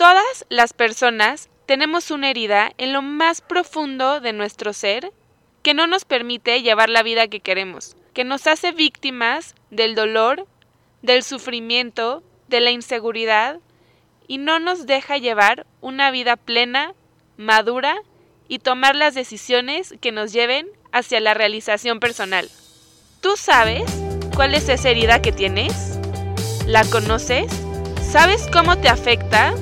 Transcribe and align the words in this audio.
Todas 0.00 0.46
las 0.48 0.72
personas 0.72 1.50
tenemos 1.66 2.10
una 2.10 2.30
herida 2.30 2.72
en 2.78 2.94
lo 2.94 3.02
más 3.02 3.42
profundo 3.42 4.20
de 4.20 4.32
nuestro 4.32 4.72
ser 4.72 5.12
que 5.62 5.74
no 5.74 5.86
nos 5.86 6.06
permite 6.06 6.62
llevar 6.62 6.88
la 6.88 7.02
vida 7.02 7.28
que 7.28 7.40
queremos, 7.40 7.96
que 8.14 8.24
nos 8.24 8.46
hace 8.46 8.72
víctimas 8.72 9.54
del 9.70 9.94
dolor, 9.94 10.46
del 11.02 11.22
sufrimiento, 11.22 12.22
de 12.48 12.60
la 12.60 12.70
inseguridad 12.70 13.60
y 14.26 14.38
no 14.38 14.58
nos 14.58 14.86
deja 14.86 15.18
llevar 15.18 15.66
una 15.82 16.10
vida 16.10 16.36
plena, 16.36 16.94
madura 17.36 17.94
y 18.48 18.60
tomar 18.60 18.96
las 18.96 19.14
decisiones 19.14 19.94
que 20.00 20.12
nos 20.12 20.32
lleven 20.32 20.66
hacia 20.92 21.20
la 21.20 21.34
realización 21.34 22.00
personal. 22.00 22.48
¿Tú 23.20 23.36
sabes 23.36 23.82
cuál 24.34 24.54
es 24.54 24.66
esa 24.70 24.88
herida 24.88 25.20
que 25.20 25.32
tienes? 25.32 25.98
¿La 26.64 26.86
conoces? 26.86 27.52
¿Sabes 28.00 28.48
cómo 28.50 28.78
te 28.78 28.88
afecta? 28.88 29.54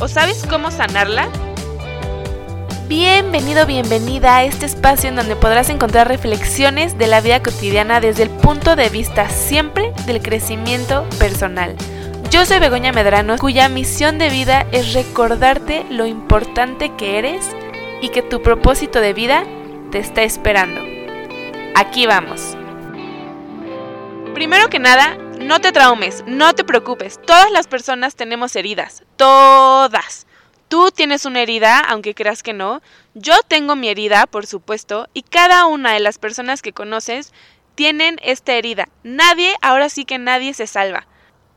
¿O 0.00 0.08
sabes 0.08 0.44
cómo 0.48 0.70
sanarla? 0.70 1.28
Bienvenido, 2.88 3.64
bienvenida 3.64 4.36
a 4.36 4.44
este 4.44 4.66
espacio 4.66 5.08
en 5.08 5.16
donde 5.16 5.36
podrás 5.36 5.70
encontrar 5.70 6.08
reflexiones 6.08 6.98
de 6.98 7.06
la 7.06 7.20
vida 7.20 7.42
cotidiana 7.42 8.00
desde 8.00 8.24
el 8.24 8.30
punto 8.30 8.76
de 8.76 8.88
vista 8.88 9.28
siempre 9.28 9.92
del 10.06 10.20
crecimiento 10.20 11.08
personal. 11.18 11.76
Yo 12.30 12.44
soy 12.44 12.58
Begoña 12.58 12.92
Medrano, 12.92 13.38
cuya 13.38 13.68
misión 13.68 14.18
de 14.18 14.28
vida 14.28 14.66
es 14.72 14.92
recordarte 14.92 15.86
lo 15.90 16.06
importante 16.06 16.92
que 16.96 17.18
eres 17.18 17.46
y 18.02 18.08
que 18.08 18.22
tu 18.22 18.42
propósito 18.42 19.00
de 19.00 19.12
vida 19.12 19.44
te 19.92 19.98
está 19.98 20.24
esperando. 20.24 20.82
Aquí 21.76 22.06
vamos. 22.06 22.56
Primero 24.34 24.68
que 24.68 24.80
nada, 24.80 25.16
no 25.38 25.60
te 25.60 25.72
traumes, 25.72 26.24
no 26.26 26.54
te 26.54 26.64
preocupes. 26.64 27.20
Todas 27.24 27.50
las 27.50 27.66
personas 27.66 28.16
tenemos 28.16 28.56
heridas, 28.56 29.02
todas. 29.16 30.26
Tú 30.68 30.90
tienes 30.90 31.24
una 31.24 31.42
herida, 31.42 31.80
aunque 31.80 32.14
creas 32.14 32.42
que 32.42 32.52
no. 32.52 32.82
Yo 33.14 33.34
tengo 33.46 33.76
mi 33.76 33.88
herida, 33.88 34.26
por 34.26 34.46
supuesto, 34.46 35.08
y 35.14 35.22
cada 35.22 35.66
una 35.66 35.92
de 35.92 36.00
las 36.00 36.18
personas 36.18 36.62
que 36.62 36.72
conoces 36.72 37.32
tienen 37.74 38.18
esta 38.22 38.54
herida. 38.54 38.88
Nadie, 39.02 39.54
ahora 39.60 39.88
sí 39.88 40.04
que 40.04 40.18
nadie 40.18 40.54
se 40.54 40.66
salva. 40.66 41.06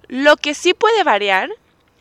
Lo 0.07 0.37
que 0.37 0.53
sí 0.53 0.73
puede 0.73 1.03
variar 1.03 1.49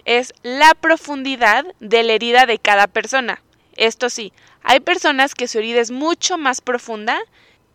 es 0.04 0.34
la 0.42 0.74
profundidad 0.74 1.66
de 1.80 2.02
la 2.02 2.12
herida 2.12 2.46
de 2.46 2.58
cada 2.58 2.86
persona. 2.86 3.42
Esto 3.76 4.08
sí, 4.10 4.32
hay 4.62 4.80
personas 4.80 5.34
que 5.34 5.48
su 5.48 5.58
herida 5.58 5.80
es 5.80 5.90
mucho 5.90 6.38
más 6.38 6.60
profunda 6.60 7.18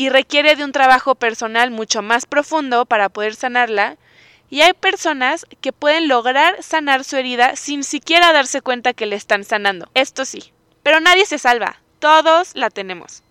y 0.02 0.10
requiere 0.10 0.56
de 0.56 0.64
un 0.64 0.72
trabajo 0.72 1.14
personal 1.14 1.70
mucho 1.70 2.02
más 2.02 2.26
profundo 2.26 2.88
para 2.88 3.10
poder 3.10 3.36
sanarla, 3.36 3.98
y 4.50 4.62
hay 4.62 4.74
personas 4.74 5.46
que 5.62 5.74
pueden 5.74 6.08
lograr 6.08 6.64
sanar 6.64 7.04
su 7.04 7.18
herida 7.18 7.56
sin 7.56 7.84
siquiera 7.84 8.34
darse 8.34 8.62
cuenta 8.62 8.94
que 8.94 9.06
le 9.06 9.16
están 9.16 9.44
sanando. 9.44 9.92
Esto 9.94 10.26
sí. 10.26 10.54
Pero 10.82 11.02
nadie 11.02 11.28
se 11.28 11.38
salva. 11.38 11.84
Todos 12.00 12.56
la 12.56 12.72
tenemos. 12.72 13.22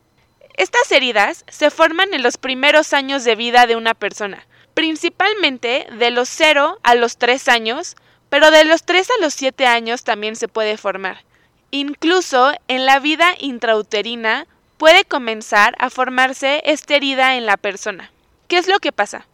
Estas 0.55 0.93
heridas 0.93 1.45
se 1.49 1.71
forman 1.71 2.15
en 2.15 2.23
los 2.23 2.37
primeros 2.37 2.93
años 2.93 3.25
de 3.25 3.35
vida 3.35 3.67
de 3.67 3.75
una 3.75 3.95
persona, 3.95 4.47
principalmente 4.73 5.89
de 5.99 6.13
los 6.13 6.29
0 6.29 6.79
a 6.85 6.95
los 6.95 7.17
3 7.17 7.49
años, 7.49 7.97
pero 8.29 8.53
de 8.53 8.65
los 8.65 8.85
3 8.85 9.11
a 9.11 9.23
los 9.25 9.35
7 9.35 9.67
años 9.67 10.05
también 10.05 10.37
se 10.37 10.47
puede 10.47 10.77
formar. 10.77 11.25
Incluso 11.73 12.53
en 12.69 12.87
la 12.87 13.01
vida 13.01 13.35
intrauterina 13.41 14.47
puede 14.81 15.05
comenzar 15.05 15.75
a 15.79 15.91
formarse 15.91 16.63
esta 16.65 16.95
herida 16.95 17.37
en 17.37 17.45
la 17.45 17.59
persona. 17.59 18.11
¿Qué 18.49 18.57
es 18.57 18.67
lo 18.67 18.79
que 18.79 18.93
pasa? 18.93 19.27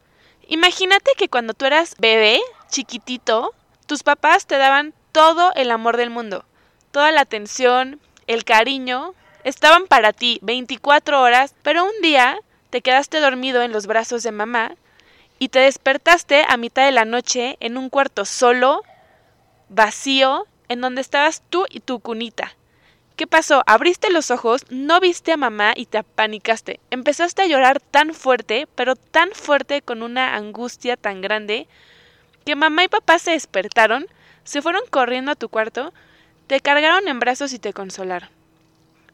Imagínate 0.49 1.13
que 1.17 1.29
cuando 1.29 1.55
tú 1.55 1.67
eras 1.67 1.95
bebé, 2.01 2.41
chiquitito, 2.69 3.55
tus 3.87 4.03
papás 4.03 4.49
te 4.49 4.59
daban 4.59 4.93
todo 5.13 5.53
el 5.55 5.71
amor 5.71 5.99
del 5.99 6.11
mundo, 6.11 6.45
toda 6.91 7.13
la 7.13 7.21
atención, 7.21 8.01
el 8.27 8.43
cariño, 8.43 9.15
estaban 9.45 9.87
para 9.87 10.13
ti 10.13 10.41
24 10.43 11.23
horas, 11.23 11.55
pero 11.63 11.85
un 11.85 12.03
día 12.03 12.41
te 12.71 12.81
quedaste 12.81 13.21
dormido 13.21 13.63
en 13.63 13.71
los 13.71 13.87
brazos 13.87 14.25
de 14.25 14.33
mamá 14.33 14.75
y 15.39 15.51
te 15.51 15.61
despertaste 15.61 16.45
a 16.49 16.57
mitad 16.57 16.85
de 16.85 16.91
la 16.91 17.05
noche 17.05 17.57
en 17.61 17.79
un 17.79 17.89
cuarto 17.89 18.25
solo, 18.25 18.83
vacío, 19.69 20.49
en 20.67 20.81
donde 20.81 21.03
estabas 21.03 21.45
tú 21.51 21.67
y 21.71 21.79
tu 21.79 22.01
cunita. 22.01 22.56
¿Qué 23.17 23.27
pasó? 23.27 23.63
Abriste 23.67 24.11
los 24.11 24.31
ojos, 24.31 24.67
no 24.69 25.01
viste 25.01 25.33
a 25.33 25.39
mamá 25.39 25.73
y 25.75 25.87
te 25.87 25.97
apanicaste. 25.97 26.81
Empezaste 26.91 27.41
a 27.41 27.47
llorar 27.47 27.81
tan 27.81 28.13
fuerte, 28.13 28.69
pero 28.75 28.95
tan 28.95 29.31
fuerte 29.33 29.81
con 29.81 30.03
una 30.03 30.37
angustia 30.37 30.99
tan 30.99 31.23
grande, 31.23 31.67
que 32.45 32.57
mamá 32.57 32.85
y 32.85 32.89
papá 32.89 33.19
se 33.19 33.31
despertaron, 33.31 34.07
se 34.45 34.61
fueron 34.61 34.83
corriendo 34.91 35.33
a 35.33 35.35
tu 35.35 35.49
cuarto, 35.49 35.95
te 36.47 36.61
cargaron 36.61 37.09
en 37.09 37.19
brazos 37.19 37.55
y 37.55 37.59
te 37.59 37.73
consolaron. 37.73 38.29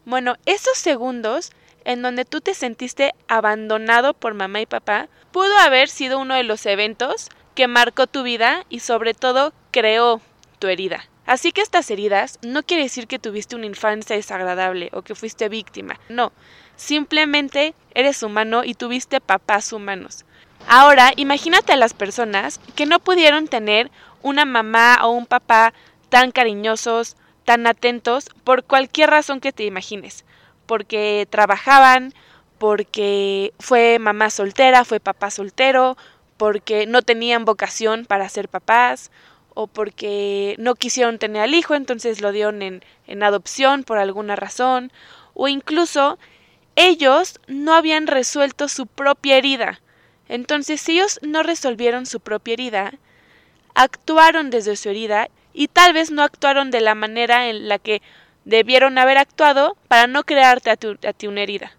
Bueno, 0.05 0.35
esos 0.47 0.77
segundos 0.77 1.53
en 1.85 2.03
donde 2.03 2.25
tú 2.25 2.41
te 2.41 2.55
sentiste 2.55 3.15
abandonado 3.29 4.15
por 4.15 4.35
mamá 4.35 4.61
y 4.61 4.67
papá, 4.67 5.09
pudo 5.31 5.57
haber 5.59 5.89
sido 5.89 6.19
uno 6.19 6.35
de 6.35 6.43
los 6.43 6.67
eventos 6.67 7.29
que 7.55 7.69
marcó 7.69 8.09
tu 8.09 8.25
vida 8.25 8.67
y 8.69 8.81
sobre 8.81 9.15
todo 9.15 9.53
creó 9.71 10.21
tu 10.59 10.67
herida. 10.67 11.05
Así 11.33 11.51
que 11.53 11.63
estas 11.63 11.91
heridas 11.91 12.39
no 12.43 12.63
quiere 12.63 12.83
decir 12.83 13.07
que 13.07 13.19
tuviste 13.19 13.57
una 13.57 13.65
infancia 13.65 14.15
desagradable 14.15 14.91
o 14.93 15.01
que 15.01 15.15
fuiste 15.15 15.49
víctima. 15.49 15.99
No, 16.11 16.31
simplemente 16.77 17.75
eres 17.95 18.23
humano 18.23 18.65
y 18.65 18.75
tuviste 18.75 19.19
papás 19.19 19.73
humanos. 19.73 20.27
Ahora, 20.69 21.11
imagínate 21.17 21.73
a 21.73 21.77
las 21.77 21.95
personas 21.95 22.61
que 22.77 22.85
no 22.85 22.99
pudieron 22.99 23.49
tener 23.49 23.91
una 24.21 24.45
mamá 24.45 24.99
o 25.05 25.13
un 25.13 25.25
papá 25.25 25.73
tan 26.11 26.33
cariñosos, 26.33 27.17
tan 27.47 27.67
atentos, 27.67 28.29
por 28.45 28.65
cualquier 28.65 29.09
razón 29.09 29.41
que 29.41 29.53
te 29.53 29.65
imagines. 29.65 30.27
Porque 30.67 31.27
trabajaban, 31.31 32.13
porque 32.59 33.55
fue 33.59 33.99
mamá 33.99 34.29
soltera, 34.29 34.85
fue 34.85 35.01
papá 35.01 35.31
soltero, 35.31 35.97
porque 36.37 36.87
no 36.87 37.01
tenían 37.01 37.47
vocación 37.47 38.05
para 38.05 38.29
ser 38.29 38.51
papás, 38.51 39.11
o 39.55 39.67
porque 39.67 40.57
no 40.59 40.75
quisieron 40.75 41.19
tener 41.19 41.43
al 41.43 41.55
hijo, 41.55 41.75
entonces 41.75 42.21
lo 42.21 42.33
dieron 42.33 42.63
en, 42.63 42.85
en 43.07 43.23
adopción 43.23 43.85
por 43.85 43.99
alguna 43.99 44.37
razón, 44.37 44.93
o 45.35 45.49
incluso 45.49 46.19
ellos 46.77 47.41
no 47.47 47.75
habían 47.75 48.07
resuelto 48.07 48.69
su 48.69 48.87
propia 48.87 49.37
herida. 49.37 49.81
Entonces, 50.29 50.81
si 50.81 50.93
ellos 50.93 51.19
no 51.23 51.43
resolvieron 51.43 52.07
su 52.07 52.21
propia 52.21 52.55
herida, 52.55 52.95
actuaron 53.75 54.51
desde 54.51 54.77
su 54.77 54.89
herida 54.89 55.29
y 55.53 55.69
tal 55.69 55.93
vez 55.93 56.11
no 56.11 56.23
actuaron 56.23 56.71
de 56.71 56.81
la 56.81 56.95
manera 56.95 57.49
en 57.49 57.69
la 57.69 57.79
que 57.79 58.01
debieron 58.45 58.99
haber 58.99 59.19
actuado 59.19 59.77
para 59.89 60.07
no 60.07 60.25
crearte 60.25 60.71
a, 60.71 60.73
a 61.09 61.13
ti 61.13 61.27
una 61.27 61.43
herida. 61.43 61.73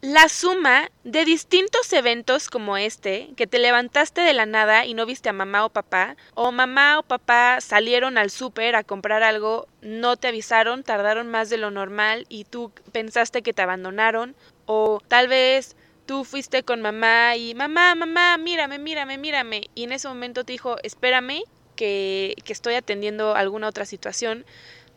La 0.00 0.28
suma 0.28 0.92
de 1.02 1.24
distintos 1.24 1.92
eventos 1.92 2.50
como 2.50 2.76
este, 2.76 3.30
que 3.36 3.48
te 3.48 3.58
levantaste 3.58 4.20
de 4.20 4.32
la 4.32 4.46
nada 4.46 4.86
y 4.86 4.94
no 4.94 5.06
viste 5.06 5.28
a 5.28 5.32
mamá 5.32 5.64
o 5.64 5.70
papá, 5.70 6.16
o 6.34 6.52
mamá 6.52 7.00
o 7.00 7.02
papá 7.02 7.60
salieron 7.60 8.16
al 8.16 8.30
súper 8.30 8.76
a 8.76 8.84
comprar 8.84 9.24
algo, 9.24 9.66
no 9.82 10.16
te 10.16 10.28
avisaron, 10.28 10.84
tardaron 10.84 11.26
más 11.26 11.50
de 11.50 11.56
lo 11.56 11.72
normal 11.72 12.26
y 12.28 12.44
tú 12.44 12.70
pensaste 12.92 13.42
que 13.42 13.52
te 13.52 13.62
abandonaron, 13.62 14.36
o 14.66 15.02
tal 15.08 15.26
vez 15.26 15.76
tú 16.06 16.22
fuiste 16.22 16.62
con 16.62 16.80
mamá 16.80 17.34
y 17.34 17.56
mamá, 17.56 17.96
mamá, 17.96 18.38
mírame, 18.38 18.78
mírame, 18.78 19.18
mírame, 19.18 19.62
y 19.74 19.82
en 19.82 19.90
ese 19.90 20.06
momento 20.06 20.44
te 20.44 20.52
dijo, 20.52 20.76
espérame, 20.84 21.42
que, 21.74 22.36
que 22.44 22.52
estoy 22.52 22.74
atendiendo 22.74 23.34
alguna 23.34 23.68
otra 23.68 23.84
situación 23.84 24.44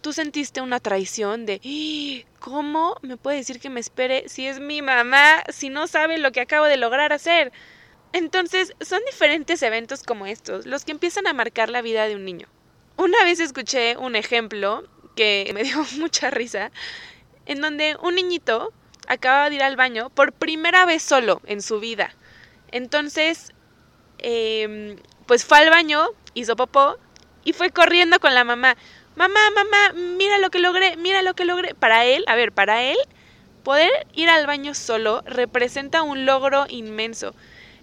tú 0.01 0.13
sentiste 0.13 0.62
una 0.62 0.79
traición 0.79 1.45
de. 1.45 2.25
¿cómo 2.39 2.95
me 3.01 3.17
puede 3.17 3.38
decir 3.38 3.59
que 3.59 3.69
me 3.69 3.79
espere 3.79 4.28
si 4.28 4.47
es 4.47 4.59
mi 4.59 4.81
mamá, 4.81 5.44
si 5.50 5.69
no 5.69 5.88
sabe 5.88 6.17
lo 6.17 6.31
que 6.31 6.41
acabo 6.41 6.66
de 6.66 6.78
lograr 6.78 7.13
hacer? 7.13 7.51
Entonces, 8.13 8.73
son 8.81 9.00
diferentes 9.06 9.62
eventos 9.62 10.03
como 10.03 10.25
estos 10.25 10.66
los 10.66 10.84
que 10.84 10.91
empiezan 10.91 11.28
a 11.28 11.34
marcar 11.34 11.69
la 11.69 11.81
vida 11.81 12.07
de 12.07 12.16
un 12.16 12.25
niño. 12.25 12.47
Una 12.97 13.23
vez 13.23 13.39
escuché 13.39 13.95
un 13.97 14.16
ejemplo 14.16 14.83
que 15.15 15.50
me 15.53 15.63
dio 15.63 15.83
mucha 15.98 16.30
risa, 16.30 16.71
en 17.45 17.62
donde 17.62 17.95
un 18.01 18.15
niñito 18.15 18.74
acaba 19.07 19.50
de 19.50 19.56
ir 19.56 19.63
al 19.63 19.75
baño 19.75 20.09
por 20.09 20.33
primera 20.33 20.86
vez 20.86 21.01
solo 21.04 21.42
en 21.45 21.62
su 21.62 21.80
vida. 21.80 22.13
Entonces, 22.71 23.51
em, 24.19 24.97
pues 25.25 25.45
fue 25.45 25.59
al 25.59 25.69
baño, 25.69 26.09
hizo 26.33 26.56
popó 26.56 26.97
y 27.44 27.54
fue 27.54 27.71
corriendo 27.71 28.19
con 28.19 28.33
la 28.33 28.44
mamá 28.44 28.77
mamá, 29.16 29.40
mamá, 29.56 29.94
mira 29.94 30.38
lo 30.38 30.50
que 30.50 30.60
logré, 30.60 30.98
mira 30.98 31.22
lo 31.22 31.34
que 31.34 31.46
logré. 31.46 31.74
Para 31.75 32.06
él, 32.06 32.24
a 32.28 32.36
ver, 32.36 32.52
para 32.52 32.84
él, 32.84 32.98
poder 33.63 33.92
ir 34.13 34.30
al 34.30 34.48
baño 34.48 34.74
solo 34.74 35.22
representa 35.25 36.02
un 36.02 36.25
logro 36.25 36.66
inmenso. 36.69 37.34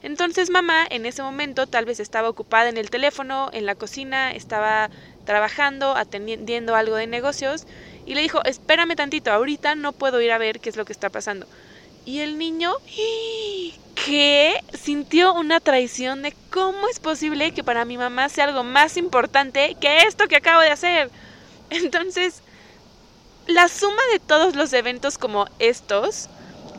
Entonces 0.03 0.51
mamá 0.51 0.87
en 0.91 1.07
ese 1.07 1.23
momento 1.23 1.67
tal 1.67 1.85
vez 1.85 1.99
estaba 1.99 2.29
ocupada 2.29 2.69
en 2.69 2.77
el 2.77 2.91
teléfono, 2.91 3.51
en 3.53 3.67
la 3.67 3.75
cocina, 3.75 4.31
estaba 4.33 4.91
trabajando, 5.25 5.97
atendiendo 5.97 6.77
algo 6.77 6.95
de 6.95 7.07
negocios 7.07 7.67
y 8.07 8.15
le 8.15 8.23
dijo, 8.23 8.43
espérame 8.45 8.95
tantito, 8.95 9.33
ahorita 9.33 9.75
no 9.75 9.93
puedo 9.93 10.21
ir 10.21 10.31
a 10.31 10.39
ver 10.39 10.61
qué 10.61 10.71
es 10.71 10.77
lo 10.77 10.85
que 10.85 10.93
está 10.93 11.11
pasando. 11.11 11.47
Y 12.09 12.21
el 12.21 12.39
niño, 12.39 12.73
¿qué? 14.07 14.59
Sintió 14.73 15.35
una 15.35 15.61
traición 15.61 16.23
de 16.23 16.35
cómo 16.51 16.89
es 16.89 17.01
posible 17.01 17.53
que 17.53 17.63
para 17.63 17.85
mi 17.85 17.99
mamá 17.99 18.31
sea 18.31 18.45
algo 18.45 18.65
más 18.65 18.97
importante 18.97 19.77
que 19.79 19.99
esto 20.05 20.27
que 20.27 20.37
acabo 20.37 20.63
de 20.63 20.71
hacer. 20.71 21.11
Entonces, 21.69 22.41
la 23.47 23.69
suma 23.69 24.01
de 24.11 24.21
todos 24.21 24.57
los 24.57 24.73
eventos 24.73 25.19
como 25.19 25.49
estos 25.59 26.31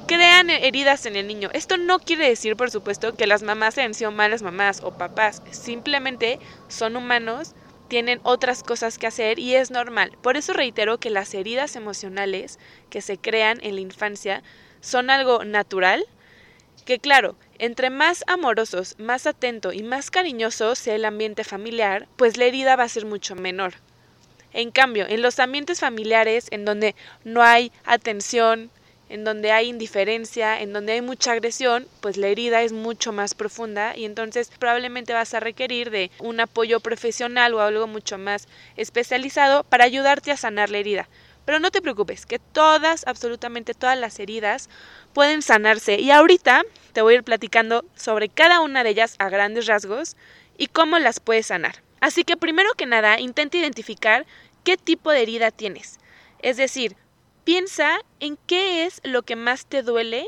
crean 0.07 0.49
heridas 0.49 1.05
en 1.05 1.15
el 1.15 1.27
niño. 1.27 1.51
Esto 1.53 1.77
no 1.77 1.99
quiere 1.99 2.27
decir, 2.27 2.55
por 2.55 2.71
supuesto, 2.71 3.13
que 3.13 3.27
las 3.27 3.43
mamás 3.43 3.75
sean 3.75 3.93
sido 3.93 4.09
malas 4.09 4.41
mamás 4.41 4.81
o 4.83 4.97
papás. 4.97 5.43
Simplemente 5.51 6.39
son 6.69 6.95
humanos, 6.95 7.53
tienen 7.87 8.19
otras 8.23 8.63
cosas 8.63 8.97
que 8.97 9.05
hacer 9.05 9.37
y 9.37 9.53
es 9.53 9.69
normal. 9.69 10.17
Por 10.23 10.37
eso 10.37 10.53
reitero 10.53 10.99
que 10.99 11.11
las 11.11 11.35
heridas 11.35 11.75
emocionales 11.75 12.57
que 12.89 13.03
se 13.03 13.19
crean 13.19 13.59
en 13.61 13.75
la 13.75 13.81
infancia 13.81 14.41
son 14.81 15.09
algo 15.09 15.43
natural, 15.43 16.05
que 16.85 16.99
claro, 16.99 17.35
entre 17.59 17.89
más 17.89 18.23
amorosos, 18.27 18.95
más 18.97 19.27
atento 19.27 19.73
y 19.73 19.83
más 19.83 20.09
cariñoso 20.09 20.75
sea 20.75 20.95
el 20.95 21.05
ambiente 21.05 21.43
familiar, 21.43 22.07
pues 22.15 22.37
la 22.37 22.45
herida 22.45 22.75
va 22.75 22.83
a 22.83 22.89
ser 22.89 23.05
mucho 23.05 23.35
menor. 23.35 23.73
En 24.53 24.71
cambio, 24.71 25.05
en 25.07 25.21
los 25.21 25.39
ambientes 25.39 25.79
familiares 25.79 26.47
en 26.51 26.65
donde 26.65 26.95
no 27.23 27.43
hay 27.43 27.71
atención, 27.85 28.71
en 29.09 29.23
donde 29.23 29.51
hay 29.51 29.67
indiferencia, 29.67 30.61
en 30.61 30.71
donde 30.71 30.93
hay 30.93 31.01
mucha 31.01 31.33
agresión, 31.33 31.87
pues 31.99 32.17
la 32.17 32.27
herida 32.27 32.61
es 32.61 32.71
mucho 32.71 33.11
más 33.11 33.33
profunda 33.33 33.97
y 33.97 34.05
entonces 34.05 34.51
probablemente 34.57 35.13
vas 35.13 35.33
a 35.33 35.39
requerir 35.39 35.89
de 35.89 36.11
un 36.19 36.39
apoyo 36.39 36.79
profesional 36.79 37.53
o 37.53 37.61
algo 37.61 37.87
mucho 37.87 38.17
más 38.17 38.47
especializado 38.77 39.63
para 39.63 39.83
ayudarte 39.83 40.31
a 40.31 40.37
sanar 40.37 40.69
la 40.69 40.77
herida. 40.77 41.09
Pero 41.49 41.59
no 41.59 41.71
te 41.71 41.81
preocupes, 41.81 42.27
que 42.27 42.37
todas, 42.37 43.07
absolutamente 43.07 43.73
todas 43.73 43.97
las 43.97 44.19
heridas 44.19 44.69
pueden 45.13 45.41
sanarse 45.41 45.99
y 45.99 46.11
ahorita 46.11 46.61
te 46.93 47.01
voy 47.01 47.15
a 47.15 47.17
ir 47.17 47.23
platicando 47.23 47.85
sobre 47.95 48.29
cada 48.29 48.59
una 48.59 48.83
de 48.83 48.91
ellas 48.91 49.15
a 49.17 49.29
grandes 49.29 49.65
rasgos 49.65 50.15
y 50.59 50.67
cómo 50.67 50.99
las 50.99 51.19
puedes 51.19 51.47
sanar. 51.47 51.81
Así 52.01 52.23
que 52.23 52.37
primero 52.37 52.69
que 52.77 52.85
nada, 52.85 53.19
intenta 53.19 53.57
identificar 53.57 54.27
qué 54.63 54.77
tipo 54.77 55.09
de 55.09 55.23
herida 55.23 55.49
tienes. 55.49 55.97
Es 56.37 56.57
decir, 56.57 56.95
Piensa 57.45 57.97
en 58.19 58.37
qué 58.45 58.85
es 58.85 59.01
lo 59.03 59.23
que 59.23 59.35
más 59.35 59.65
te 59.65 59.81
duele 59.81 60.27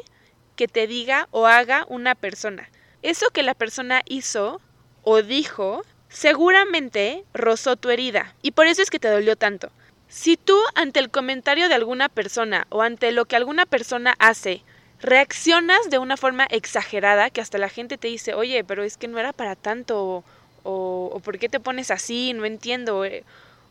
que 0.56 0.67
te 0.67 0.88
diga 0.88 1.27
o 1.29 1.45
haga 1.45 1.85
una 1.88 2.15
persona. 2.15 2.67
Eso 3.03 3.29
que 3.29 3.44
la 3.44 3.53
persona 3.53 4.01
hizo 4.06 4.59
o 5.03 5.21
dijo 5.21 5.83
seguramente 6.09 7.24
rozó 7.35 7.75
tu 7.75 7.91
herida 7.91 8.33
y 8.41 8.51
por 8.51 8.65
eso 8.65 8.81
es 8.81 8.89
que 8.89 8.97
te 8.97 9.07
dolió 9.07 9.35
tanto. 9.35 9.71
Si 10.11 10.35
tú 10.35 10.59
ante 10.75 10.99
el 10.99 11.09
comentario 11.09 11.69
de 11.69 11.75
alguna 11.75 12.09
persona 12.09 12.67
o 12.67 12.81
ante 12.81 13.13
lo 13.13 13.23
que 13.23 13.37
alguna 13.37 13.65
persona 13.65 14.13
hace 14.19 14.61
reaccionas 14.99 15.89
de 15.89 15.99
una 15.99 16.17
forma 16.17 16.43
exagerada 16.51 17.29
que 17.29 17.39
hasta 17.39 17.57
la 17.57 17.69
gente 17.69 17.97
te 17.97 18.09
dice, 18.09 18.33
oye, 18.33 18.65
pero 18.65 18.83
es 18.83 18.97
que 18.97 19.07
no 19.07 19.19
era 19.19 19.31
para 19.31 19.55
tanto 19.55 20.03
o, 20.03 20.23
o, 20.63 21.21
¿por 21.23 21.39
qué 21.39 21.47
te 21.47 21.61
pones 21.61 21.91
así? 21.91 22.33
No 22.33 22.43
entiendo 22.43 23.05
eh, 23.05 23.23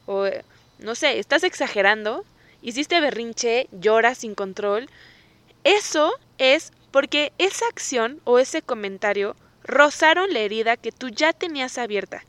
o 0.07 0.29
no 0.79 0.95
sé, 0.95 1.19
estás 1.19 1.45
exagerando, 1.45 2.25
hiciste 2.63 3.03
berrinche, 3.03 3.69
lloras 3.71 4.17
sin 4.17 4.35
control, 4.35 4.89
eso 5.63 6.11
es 6.39 6.73
porque 6.91 7.35
esa 7.37 7.67
acción 7.67 8.19
o 8.25 8.39
ese 8.39 8.63
comentario 8.63 9.37
rozaron 9.63 10.33
la 10.33 10.39
herida 10.39 10.79
que 10.79 10.91
tú 10.91 11.11
ya 11.11 11.35
tenías 11.35 11.77
abierta. 11.77 12.25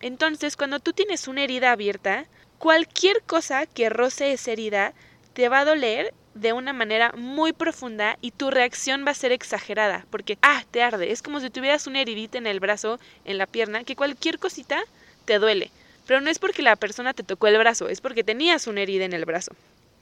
Entonces, 0.00 0.56
cuando 0.56 0.78
tú 0.78 0.92
tienes 0.92 1.26
una 1.26 1.42
herida 1.42 1.72
abierta, 1.72 2.26
cualquier 2.58 3.22
cosa 3.22 3.66
que 3.66 3.88
roce 3.88 4.32
esa 4.32 4.52
herida 4.52 4.94
te 5.34 5.48
va 5.48 5.60
a 5.60 5.64
doler 5.64 6.14
de 6.34 6.52
una 6.52 6.72
manera 6.72 7.12
muy 7.16 7.52
profunda 7.52 8.18
y 8.20 8.30
tu 8.30 8.50
reacción 8.50 9.04
va 9.06 9.12
a 9.12 9.14
ser 9.14 9.32
exagerada, 9.32 10.06
porque, 10.10 10.38
ah, 10.42 10.64
te 10.70 10.82
arde, 10.82 11.10
es 11.10 11.22
como 11.22 11.40
si 11.40 11.48
tuvieras 11.48 11.86
una 11.86 12.00
heridita 12.00 12.36
en 12.36 12.46
el 12.46 12.60
brazo, 12.60 13.00
en 13.24 13.38
la 13.38 13.46
pierna, 13.46 13.84
que 13.84 13.96
cualquier 13.96 14.38
cosita 14.38 14.82
te 15.24 15.38
duele. 15.38 15.70
Pero 16.06 16.20
no 16.20 16.30
es 16.30 16.38
porque 16.38 16.62
la 16.62 16.76
persona 16.76 17.14
te 17.14 17.22
tocó 17.22 17.48
el 17.48 17.58
brazo, 17.58 17.88
es 17.88 18.00
porque 18.00 18.22
tenías 18.22 18.66
una 18.66 18.82
herida 18.82 19.04
en 19.04 19.12
el 19.12 19.24
brazo. 19.24 19.52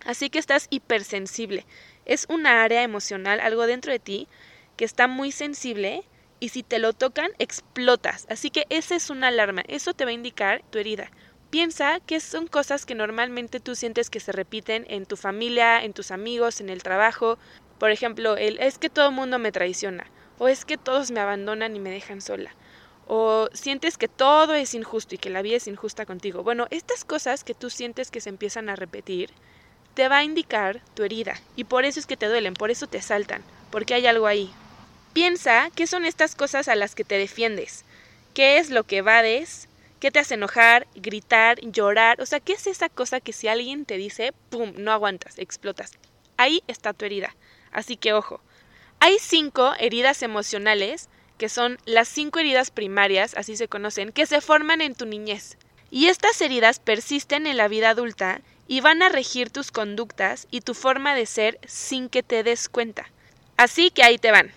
Así 0.04 0.28
que 0.28 0.38
estás 0.38 0.66
hipersensible. 0.70 1.64
Es 2.04 2.26
una 2.28 2.62
área 2.62 2.82
emocional, 2.82 3.40
algo 3.40 3.66
dentro 3.66 3.90
de 3.90 3.98
ti 3.98 4.28
que 4.76 4.84
está 4.84 5.06
muy 5.06 5.32
sensible 5.32 6.04
y 6.40 6.50
si 6.50 6.62
te 6.62 6.78
lo 6.78 6.92
tocan 6.92 7.30
explotas. 7.38 8.26
Así 8.28 8.50
que 8.50 8.66
esa 8.68 8.96
es 8.96 9.08
una 9.08 9.28
alarma. 9.28 9.62
Eso 9.66 9.94
te 9.94 10.04
va 10.04 10.10
a 10.10 10.14
indicar 10.14 10.62
tu 10.70 10.78
herida. 10.78 11.10
Piensa 11.54 12.00
que 12.00 12.18
son 12.18 12.48
cosas 12.48 12.84
que 12.84 12.96
normalmente 12.96 13.60
tú 13.60 13.76
sientes 13.76 14.10
que 14.10 14.18
se 14.18 14.32
repiten 14.32 14.86
en 14.88 15.06
tu 15.06 15.16
familia, 15.16 15.84
en 15.84 15.92
tus 15.92 16.10
amigos, 16.10 16.60
en 16.60 16.68
el 16.68 16.82
trabajo. 16.82 17.38
Por 17.78 17.92
ejemplo, 17.92 18.36
el 18.36 18.58
es 18.58 18.76
que 18.76 18.90
todo 18.90 19.10
el 19.10 19.14
mundo 19.14 19.38
me 19.38 19.52
traiciona 19.52 20.04
o 20.40 20.48
es 20.48 20.64
que 20.64 20.76
todos 20.76 21.12
me 21.12 21.20
abandonan 21.20 21.76
y 21.76 21.78
me 21.78 21.90
dejan 21.90 22.20
sola 22.20 22.50
o 23.06 23.48
sientes 23.52 23.98
que 23.98 24.08
todo 24.08 24.54
es 24.54 24.74
injusto 24.74 25.14
y 25.14 25.18
que 25.18 25.30
la 25.30 25.42
vida 25.42 25.58
es 25.58 25.68
injusta 25.68 26.06
contigo. 26.06 26.42
Bueno, 26.42 26.66
estas 26.70 27.04
cosas 27.04 27.44
que 27.44 27.54
tú 27.54 27.70
sientes 27.70 28.10
que 28.10 28.20
se 28.20 28.30
empiezan 28.30 28.68
a 28.68 28.74
repetir 28.74 29.30
te 29.94 30.08
va 30.08 30.16
a 30.16 30.24
indicar 30.24 30.82
tu 30.94 31.04
herida 31.04 31.40
y 31.54 31.62
por 31.62 31.84
eso 31.84 32.00
es 32.00 32.06
que 32.06 32.16
te 32.16 32.26
duelen, 32.26 32.54
por 32.54 32.72
eso 32.72 32.88
te 32.88 33.00
saltan, 33.00 33.44
porque 33.70 33.94
hay 33.94 34.08
algo 34.08 34.26
ahí. 34.26 34.50
Piensa 35.12 35.70
qué 35.76 35.86
son 35.86 36.04
estas 36.04 36.34
cosas 36.34 36.66
a 36.66 36.74
las 36.74 36.96
que 36.96 37.04
te 37.04 37.16
defiendes, 37.16 37.84
qué 38.34 38.58
es 38.58 38.70
lo 38.70 38.82
que 38.82 38.96
evades, 38.96 39.68
qué 40.04 40.10
te 40.10 40.18
hace 40.18 40.34
enojar, 40.34 40.86
gritar, 40.94 41.58
llorar, 41.62 42.20
o 42.20 42.26
sea, 42.26 42.38
qué 42.38 42.52
es 42.52 42.66
esa 42.66 42.90
cosa 42.90 43.20
que 43.20 43.32
si 43.32 43.48
alguien 43.48 43.86
te 43.86 43.96
dice, 43.96 44.34
¡pum!, 44.50 44.74
no 44.76 44.92
aguantas, 44.92 45.38
explotas. 45.38 45.92
Ahí 46.36 46.62
está 46.66 46.92
tu 46.92 47.06
herida. 47.06 47.34
Así 47.72 47.96
que 47.96 48.12
ojo, 48.12 48.42
hay 49.00 49.16
cinco 49.18 49.72
heridas 49.78 50.22
emocionales, 50.22 51.08
que 51.38 51.48
son 51.48 51.78
las 51.86 52.06
cinco 52.06 52.38
heridas 52.38 52.70
primarias, 52.70 53.32
así 53.34 53.56
se 53.56 53.66
conocen, 53.66 54.12
que 54.12 54.26
se 54.26 54.42
forman 54.42 54.82
en 54.82 54.94
tu 54.94 55.06
niñez. 55.06 55.56
Y 55.90 56.08
estas 56.08 56.38
heridas 56.42 56.80
persisten 56.80 57.46
en 57.46 57.56
la 57.56 57.68
vida 57.68 57.88
adulta 57.88 58.42
y 58.68 58.82
van 58.82 59.00
a 59.00 59.08
regir 59.08 59.48
tus 59.48 59.70
conductas 59.70 60.48
y 60.50 60.60
tu 60.60 60.74
forma 60.74 61.14
de 61.14 61.24
ser 61.24 61.58
sin 61.66 62.10
que 62.10 62.22
te 62.22 62.42
des 62.42 62.68
cuenta. 62.68 63.10
Así 63.56 63.90
que 63.90 64.02
ahí 64.02 64.18
te 64.18 64.32
van. 64.32 64.52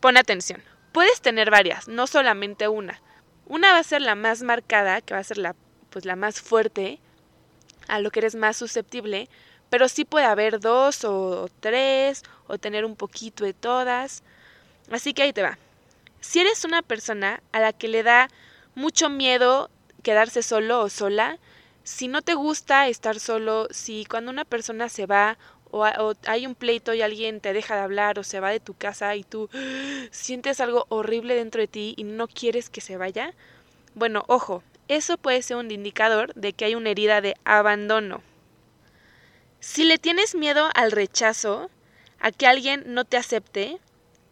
Pon 0.00 0.16
atención. 0.16 0.60
Puedes 0.90 1.20
tener 1.20 1.52
varias, 1.52 1.86
no 1.86 2.08
solamente 2.08 2.66
una. 2.66 3.00
Una 3.48 3.72
va 3.72 3.78
a 3.78 3.82
ser 3.82 4.02
la 4.02 4.14
más 4.14 4.42
marcada, 4.42 5.00
que 5.00 5.14
va 5.14 5.20
a 5.20 5.24
ser 5.24 5.38
la 5.38 5.56
pues 5.90 6.04
la 6.04 6.16
más 6.16 6.40
fuerte, 6.40 7.00
a 7.88 7.98
lo 7.98 8.10
que 8.10 8.20
eres 8.20 8.34
más 8.34 8.56
susceptible, 8.56 9.28
pero 9.70 9.88
sí 9.88 10.04
puede 10.04 10.26
haber 10.26 10.60
dos 10.60 11.04
o 11.04 11.48
tres 11.60 12.22
o 12.46 12.58
tener 12.58 12.84
un 12.84 12.94
poquito 12.94 13.44
de 13.44 13.54
todas. 13.54 14.22
Así 14.90 15.14
que 15.14 15.22
ahí 15.22 15.32
te 15.32 15.42
va. 15.42 15.58
Si 16.20 16.40
eres 16.40 16.64
una 16.64 16.82
persona 16.82 17.42
a 17.52 17.60
la 17.60 17.72
que 17.72 17.88
le 17.88 18.02
da 18.02 18.28
mucho 18.74 19.08
miedo 19.08 19.70
quedarse 20.02 20.42
solo 20.42 20.80
o 20.80 20.88
sola, 20.88 21.38
si 21.84 22.06
no 22.06 22.20
te 22.20 22.34
gusta 22.34 22.86
estar 22.88 23.18
solo, 23.18 23.68
si 23.70 24.04
cuando 24.04 24.30
una 24.30 24.44
persona 24.44 24.90
se 24.90 25.06
va 25.06 25.38
o, 25.70 25.84
hay 26.26 26.46
un 26.46 26.54
pleito 26.54 26.94
y 26.94 27.02
alguien 27.02 27.40
te 27.40 27.52
deja 27.52 27.74
de 27.76 27.82
hablar 27.82 28.18
o 28.18 28.24
se 28.24 28.40
va 28.40 28.50
de 28.50 28.60
tu 28.60 28.74
casa 28.74 29.14
y 29.16 29.24
tú 29.24 29.48
sientes 30.10 30.60
algo 30.60 30.86
horrible 30.88 31.34
dentro 31.34 31.60
de 31.60 31.68
ti 31.68 31.94
y 31.96 32.04
no 32.04 32.28
quieres 32.28 32.70
que 32.70 32.80
se 32.80 32.96
vaya, 32.96 33.34
bueno, 33.94 34.24
ojo, 34.28 34.62
eso 34.88 35.18
puede 35.18 35.42
ser 35.42 35.56
un 35.56 35.70
indicador 35.70 36.34
de 36.34 36.52
que 36.52 36.64
hay 36.64 36.74
una 36.74 36.90
herida 36.90 37.20
de 37.20 37.34
abandono. 37.44 38.22
Si 39.60 39.84
le 39.84 39.98
tienes 39.98 40.34
miedo 40.34 40.70
al 40.74 40.92
rechazo, 40.92 41.70
a 42.20 42.30
que 42.30 42.46
alguien 42.46 42.84
no 42.86 43.04
te 43.04 43.16
acepte, 43.16 43.78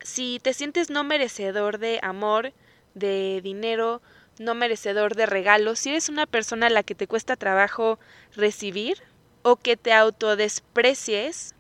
si 0.01 0.41
te 0.43 0.55
sientes 0.55 0.89
no 0.89 1.05
merecedor 1.05 1.79
de 1.79 1.99
amor, 2.03 2.53
de 2.95 3.41
dinero, 3.43 4.01
no 4.39 4.55
merecedor 4.55 5.15
de 5.15 5.27
regalos, 5.27 5.81
si 5.81 5.91
eres 5.91 6.09
una 6.09 6.27
persona 6.27 6.67
a 6.67 6.71
la 6.71 6.83
que 6.83 6.95
te 6.95 7.07
cuesta 7.07 7.37
trabajo 7.37 7.99
recibir 8.35 9.03
o 9.47 9.55
que 9.55 9.77
te 9.77 9.93
autodesprecies, 9.93 11.55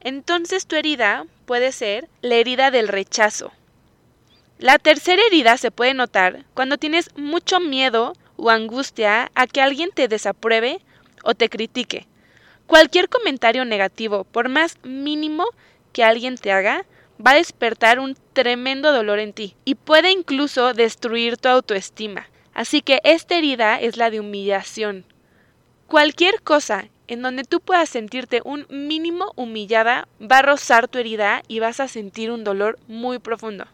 entonces 0.00 0.66
tu 0.66 0.76
herida 0.76 1.26
puede 1.44 1.70
ser 1.70 2.08
la 2.22 2.36
herida 2.36 2.70
del 2.70 2.88
rechazo. 2.88 3.52
La 4.58 4.78
tercera 4.78 5.20
herida 5.26 5.58
se 5.58 5.70
puede 5.70 5.92
notar 5.92 6.46
cuando 6.54 6.78
tienes 6.78 7.14
mucho 7.14 7.60
miedo 7.60 8.14
o 8.36 8.48
angustia 8.48 9.30
a 9.34 9.46
que 9.46 9.60
alguien 9.60 9.90
te 9.92 10.08
desapruebe 10.08 10.80
o 11.22 11.34
te 11.34 11.50
critique. 11.50 12.06
Cualquier 12.66 13.10
comentario 13.10 13.66
negativo, 13.66 14.24
por 14.24 14.48
más 14.48 14.78
mínimo 14.82 15.44
que 15.92 16.04
alguien 16.04 16.38
te 16.38 16.50
haga, 16.50 16.86
va 17.24 17.32
a 17.32 17.36
despertar 17.36 18.00
un 18.00 18.16
tremendo 18.32 18.90
dolor 18.90 19.18
en 19.18 19.34
ti 19.34 19.54
y 19.66 19.74
puede 19.74 20.10
incluso 20.10 20.72
destruir 20.72 21.36
tu 21.36 21.50
autoestima. 21.50 22.30
Así 22.54 22.80
que 22.80 23.02
esta 23.04 23.36
herida 23.36 23.78
es 23.78 23.98
la 23.98 24.08
de 24.08 24.20
humillación. 24.20 25.04
Cualquier 25.88 26.40
cosa 26.40 26.88
en 27.12 27.20
donde 27.20 27.44
tú 27.44 27.60
puedas 27.60 27.90
sentirte 27.90 28.40
un 28.42 28.64
mínimo 28.70 29.34
humillada 29.36 30.08
va 30.18 30.38
a 30.38 30.42
rozar 30.42 30.88
tu 30.88 30.98
herida 30.98 31.42
y 31.46 31.58
vas 31.58 31.78
a 31.78 31.86
sentir 31.86 32.30
un 32.30 32.42
dolor 32.42 32.78
muy 32.88 33.18
profundo. 33.18 33.66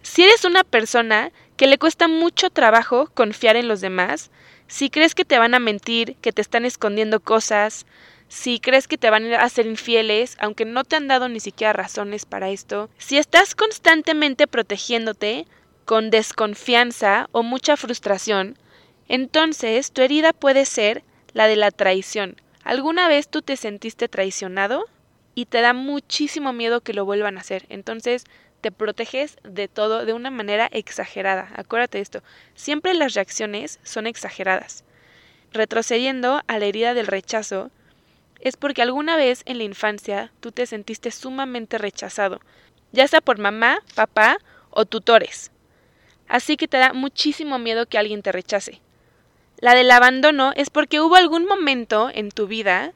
Si 0.00 0.22
eres 0.22 0.46
una 0.46 0.64
persona 0.64 1.30
que 1.58 1.66
le 1.66 1.76
cuesta 1.76 2.08
mucho 2.08 2.48
trabajo 2.48 3.10
confiar 3.12 3.56
en 3.56 3.68
los 3.68 3.82
demás, 3.82 4.30
si 4.66 4.88
crees 4.88 5.14
que 5.14 5.26
te 5.26 5.38
van 5.38 5.52
a 5.52 5.58
mentir, 5.58 6.16
que 6.22 6.32
te 6.32 6.40
están 6.40 6.64
escondiendo 6.64 7.20
cosas, 7.20 7.84
si 8.28 8.60
crees 8.60 8.88
que 8.88 8.96
te 8.96 9.10
van 9.10 9.30
a 9.34 9.48
ser 9.50 9.66
infieles, 9.66 10.38
aunque 10.40 10.64
no 10.64 10.84
te 10.84 10.96
han 10.96 11.06
dado 11.06 11.28
ni 11.28 11.40
siquiera 11.40 11.74
razones 11.74 12.24
para 12.24 12.48
esto, 12.48 12.88
si 12.96 13.18
estás 13.18 13.54
constantemente 13.54 14.46
protegiéndote 14.46 15.46
con 15.84 16.08
desconfianza 16.08 17.28
o 17.32 17.42
mucha 17.42 17.76
frustración, 17.76 18.56
entonces 19.06 19.92
tu 19.92 20.00
herida 20.00 20.32
puede 20.32 20.64
ser 20.64 21.04
la 21.38 21.46
de 21.46 21.54
la 21.54 21.70
traición. 21.70 22.34
¿Alguna 22.64 23.06
vez 23.06 23.28
tú 23.28 23.42
te 23.42 23.56
sentiste 23.56 24.08
traicionado? 24.08 24.86
Y 25.36 25.46
te 25.46 25.60
da 25.60 25.72
muchísimo 25.72 26.52
miedo 26.52 26.80
que 26.80 26.92
lo 26.92 27.04
vuelvan 27.04 27.38
a 27.38 27.42
hacer. 27.42 27.64
Entonces 27.68 28.24
te 28.60 28.72
proteges 28.72 29.36
de 29.44 29.68
todo 29.68 30.04
de 30.04 30.14
una 30.14 30.32
manera 30.32 30.68
exagerada. 30.72 31.48
Acuérdate 31.54 31.98
de 31.98 32.02
esto. 32.02 32.22
Siempre 32.56 32.92
las 32.92 33.14
reacciones 33.14 33.78
son 33.84 34.08
exageradas. 34.08 34.82
Retrocediendo 35.52 36.42
a 36.48 36.58
la 36.58 36.66
herida 36.66 36.92
del 36.92 37.06
rechazo, 37.06 37.70
es 38.40 38.56
porque 38.56 38.82
alguna 38.82 39.16
vez 39.16 39.42
en 39.46 39.58
la 39.58 39.64
infancia 39.64 40.32
tú 40.40 40.50
te 40.50 40.66
sentiste 40.66 41.12
sumamente 41.12 41.78
rechazado, 41.78 42.40
ya 42.90 43.06
sea 43.06 43.20
por 43.20 43.38
mamá, 43.38 43.78
papá 43.94 44.38
o 44.70 44.86
tutores. 44.86 45.52
Así 46.26 46.56
que 46.56 46.66
te 46.66 46.78
da 46.78 46.94
muchísimo 46.94 47.60
miedo 47.60 47.86
que 47.86 47.96
alguien 47.96 48.22
te 48.22 48.32
rechace. 48.32 48.80
La 49.60 49.74
del 49.74 49.90
abandono 49.90 50.52
es 50.54 50.70
porque 50.70 51.00
hubo 51.00 51.16
algún 51.16 51.44
momento 51.44 52.10
en 52.14 52.30
tu 52.30 52.46
vida 52.46 52.92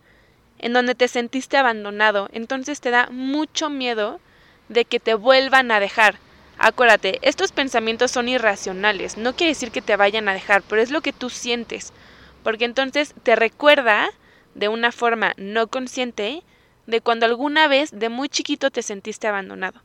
en 0.61 0.73
donde 0.73 0.95
te 0.95 1.09
sentiste 1.09 1.57
abandonado, 1.57 2.29
entonces 2.33 2.81
te 2.81 2.91
da 2.91 3.09
mucho 3.11 3.69
miedo 3.69 4.21
de 4.69 4.85
que 4.85 5.01
te 5.01 5.15
vuelvan 5.15 5.73
a 5.73 5.81
dejar. 5.81 6.19
Acuérdate, 6.59 7.19
estos 7.23 7.51
pensamientos 7.51 8.13
son 8.13 8.29
irracionales, 8.29 9.17
no 9.17 9.35
quiere 9.35 9.51
decir 9.51 9.73
que 9.73 9.83
te 9.83 9.97
vayan 9.97 10.29
a 10.29 10.35
dejar, 10.35 10.63
pero 10.63 10.81
es 10.81 10.93
lo 10.93 11.01
que 11.01 11.13
tú 11.13 11.31
sientes, 11.31 11.93
porque 12.45 12.65
entonces 12.65 13.13
te 13.25 13.35
recuerda 13.35 14.11
de 14.55 14.69
una 14.69 14.93
forma 14.93 15.35
no 15.37 15.67
consciente 15.67 16.45
de 16.87 17.01
cuando 17.01 17.27
alguna 17.27 17.67
vez 17.67 17.91
de 17.91 18.09
muy 18.09 18.29
chiquito 18.29 18.71
te 18.71 18.83
sentiste 18.83 19.27
abandonado. 19.27 19.83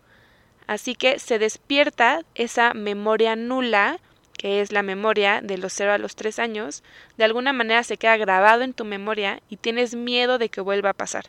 Así 0.67 0.93
que 0.93 1.17
se 1.17 1.39
despierta 1.39 2.22
esa 2.36 2.75
memoria 2.75 3.36
nula 3.36 4.00
que 4.38 4.62
es 4.62 4.72
la 4.72 4.84
memoria 4.84 5.41
de 5.41 5.58
los 5.58 5.74
0 5.74 5.94
a 5.94 5.98
los 5.98 6.15
3 6.15 6.39
años, 6.39 6.84
de 7.17 7.25
alguna 7.25 7.53
manera 7.53 7.84
se 7.84 7.98
queda 7.98 8.15
grabado 8.17 8.62
en 8.62 8.74
tu 8.74 8.86
memoria 8.86 9.41
y 9.50 9.58
tienes 9.58 9.96
miedo 9.96 10.38
de 10.38 10.50
que 10.50 10.62
vuelva 10.62 10.91
a 10.91 10.94
pasar. 10.94 11.25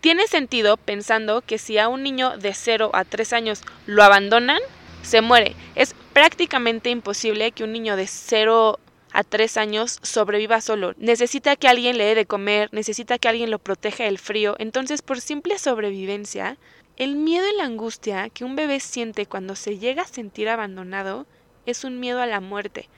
Tiene 0.00 0.26
sentido 0.26 0.76
pensando 0.76 1.42
que 1.42 1.58
si 1.58 1.78
a 1.78 1.88
un 1.88 2.02
niño 2.02 2.36
de 2.36 2.52
0 2.52 2.90
a 2.92 3.04
3 3.04 3.32
años 3.32 3.62
lo 3.86 4.02
abandonan, 4.02 4.60
se 5.02 5.20
muere. 5.20 5.54
Es 5.74 5.94
prácticamente 6.12 6.90
imposible 6.90 7.52
que 7.52 7.64
un 7.64 7.72
niño 7.72 7.96
de 7.96 8.06
0 8.06 8.78
a 9.12 9.22
3 9.22 9.56
años 9.56 10.00
sobreviva 10.02 10.60
solo. 10.60 10.92
Necesita 10.96 11.56
que 11.56 11.68
alguien 11.68 11.96
le 11.96 12.04
dé 12.04 12.14
de 12.14 12.26
comer, 12.26 12.68
necesita 12.72 13.18
que 13.18 13.28
alguien 13.28 13.50
lo 13.50 13.58
proteja 13.58 14.04
del 14.04 14.18
frío. 14.18 14.56
Entonces, 14.58 15.02
por 15.02 15.20
simple 15.20 15.58
sobrevivencia, 15.58 16.58
el 16.96 17.16
miedo 17.16 17.46
y 17.48 17.56
la 17.56 17.64
angustia 17.64 18.28
que 18.28 18.44
un 18.44 18.56
bebé 18.56 18.80
siente 18.80 19.26
cuando 19.26 19.56
se 19.56 19.78
llega 19.78 20.02
a 20.02 20.08
sentir 20.08 20.48
abandonado 20.48 21.26
es 21.66 21.84
un 21.84 22.00
miedo 22.00 22.20
a 22.20 22.26
la 22.26 22.40
muerte. 22.40 22.88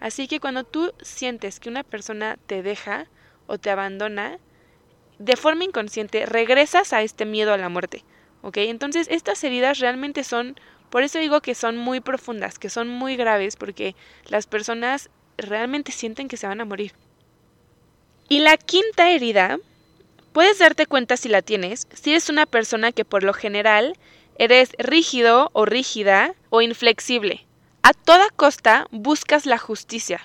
Así 0.00 0.28
que 0.28 0.40
cuando 0.40 0.64
tú 0.64 0.92
sientes 1.02 1.60
que 1.60 1.68
una 1.68 1.84
persona 1.84 2.38
te 2.46 2.62
deja 2.62 3.06
o 3.46 3.58
te 3.58 3.70
abandona, 3.70 4.38
de 5.18 5.36
forma 5.36 5.64
inconsciente 5.64 6.24
regresas 6.24 6.92
a 6.92 7.02
este 7.02 7.26
miedo 7.26 7.52
a 7.52 7.58
la 7.58 7.68
muerte. 7.68 8.04
¿Ok? 8.42 8.56
Entonces 8.58 9.06
estas 9.10 9.44
heridas 9.44 9.78
realmente 9.78 10.24
son, 10.24 10.58
por 10.88 11.02
eso 11.02 11.18
digo 11.18 11.42
que 11.42 11.54
son 11.54 11.76
muy 11.76 12.00
profundas, 12.00 12.58
que 12.58 12.70
son 12.70 12.88
muy 12.88 13.16
graves, 13.16 13.56
porque 13.56 13.94
las 14.26 14.46
personas 14.46 15.10
realmente 15.36 15.92
sienten 15.92 16.28
que 16.28 16.38
se 16.38 16.46
van 16.46 16.60
a 16.60 16.64
morir. 16.64 16.92
Y 18.28 18.38
la 18.38 18.56
quinta 18.56 19.10
herida, 19.10 19.58
puedes 20.32 20.58
darte 20.58 20.86
cuenta 20.86 21.16
si 21.16 21.28
la 21.28 21.42
tienes, 21.42 21.86
si 21.92 22.10
eres 22.10 22.30
una 22.30 22.46
persona 22.46 22.92
que 22.92 23.04
por 23.04 23.24
lo 23.24 23.34
general 23.34 23.98
eres 24.38 24.72
rígido 24.78 25.50
o 25.52 25.66
rígida 25.66 26.34
o 26.48 26.62
inflexible. 26.62 27.44
A 27.82 27.94
toda 27.94 28.28
costa 28.28 28.86
buscas 28.90 29.46
la 29.46 29.56
justicia, 29.56 30.20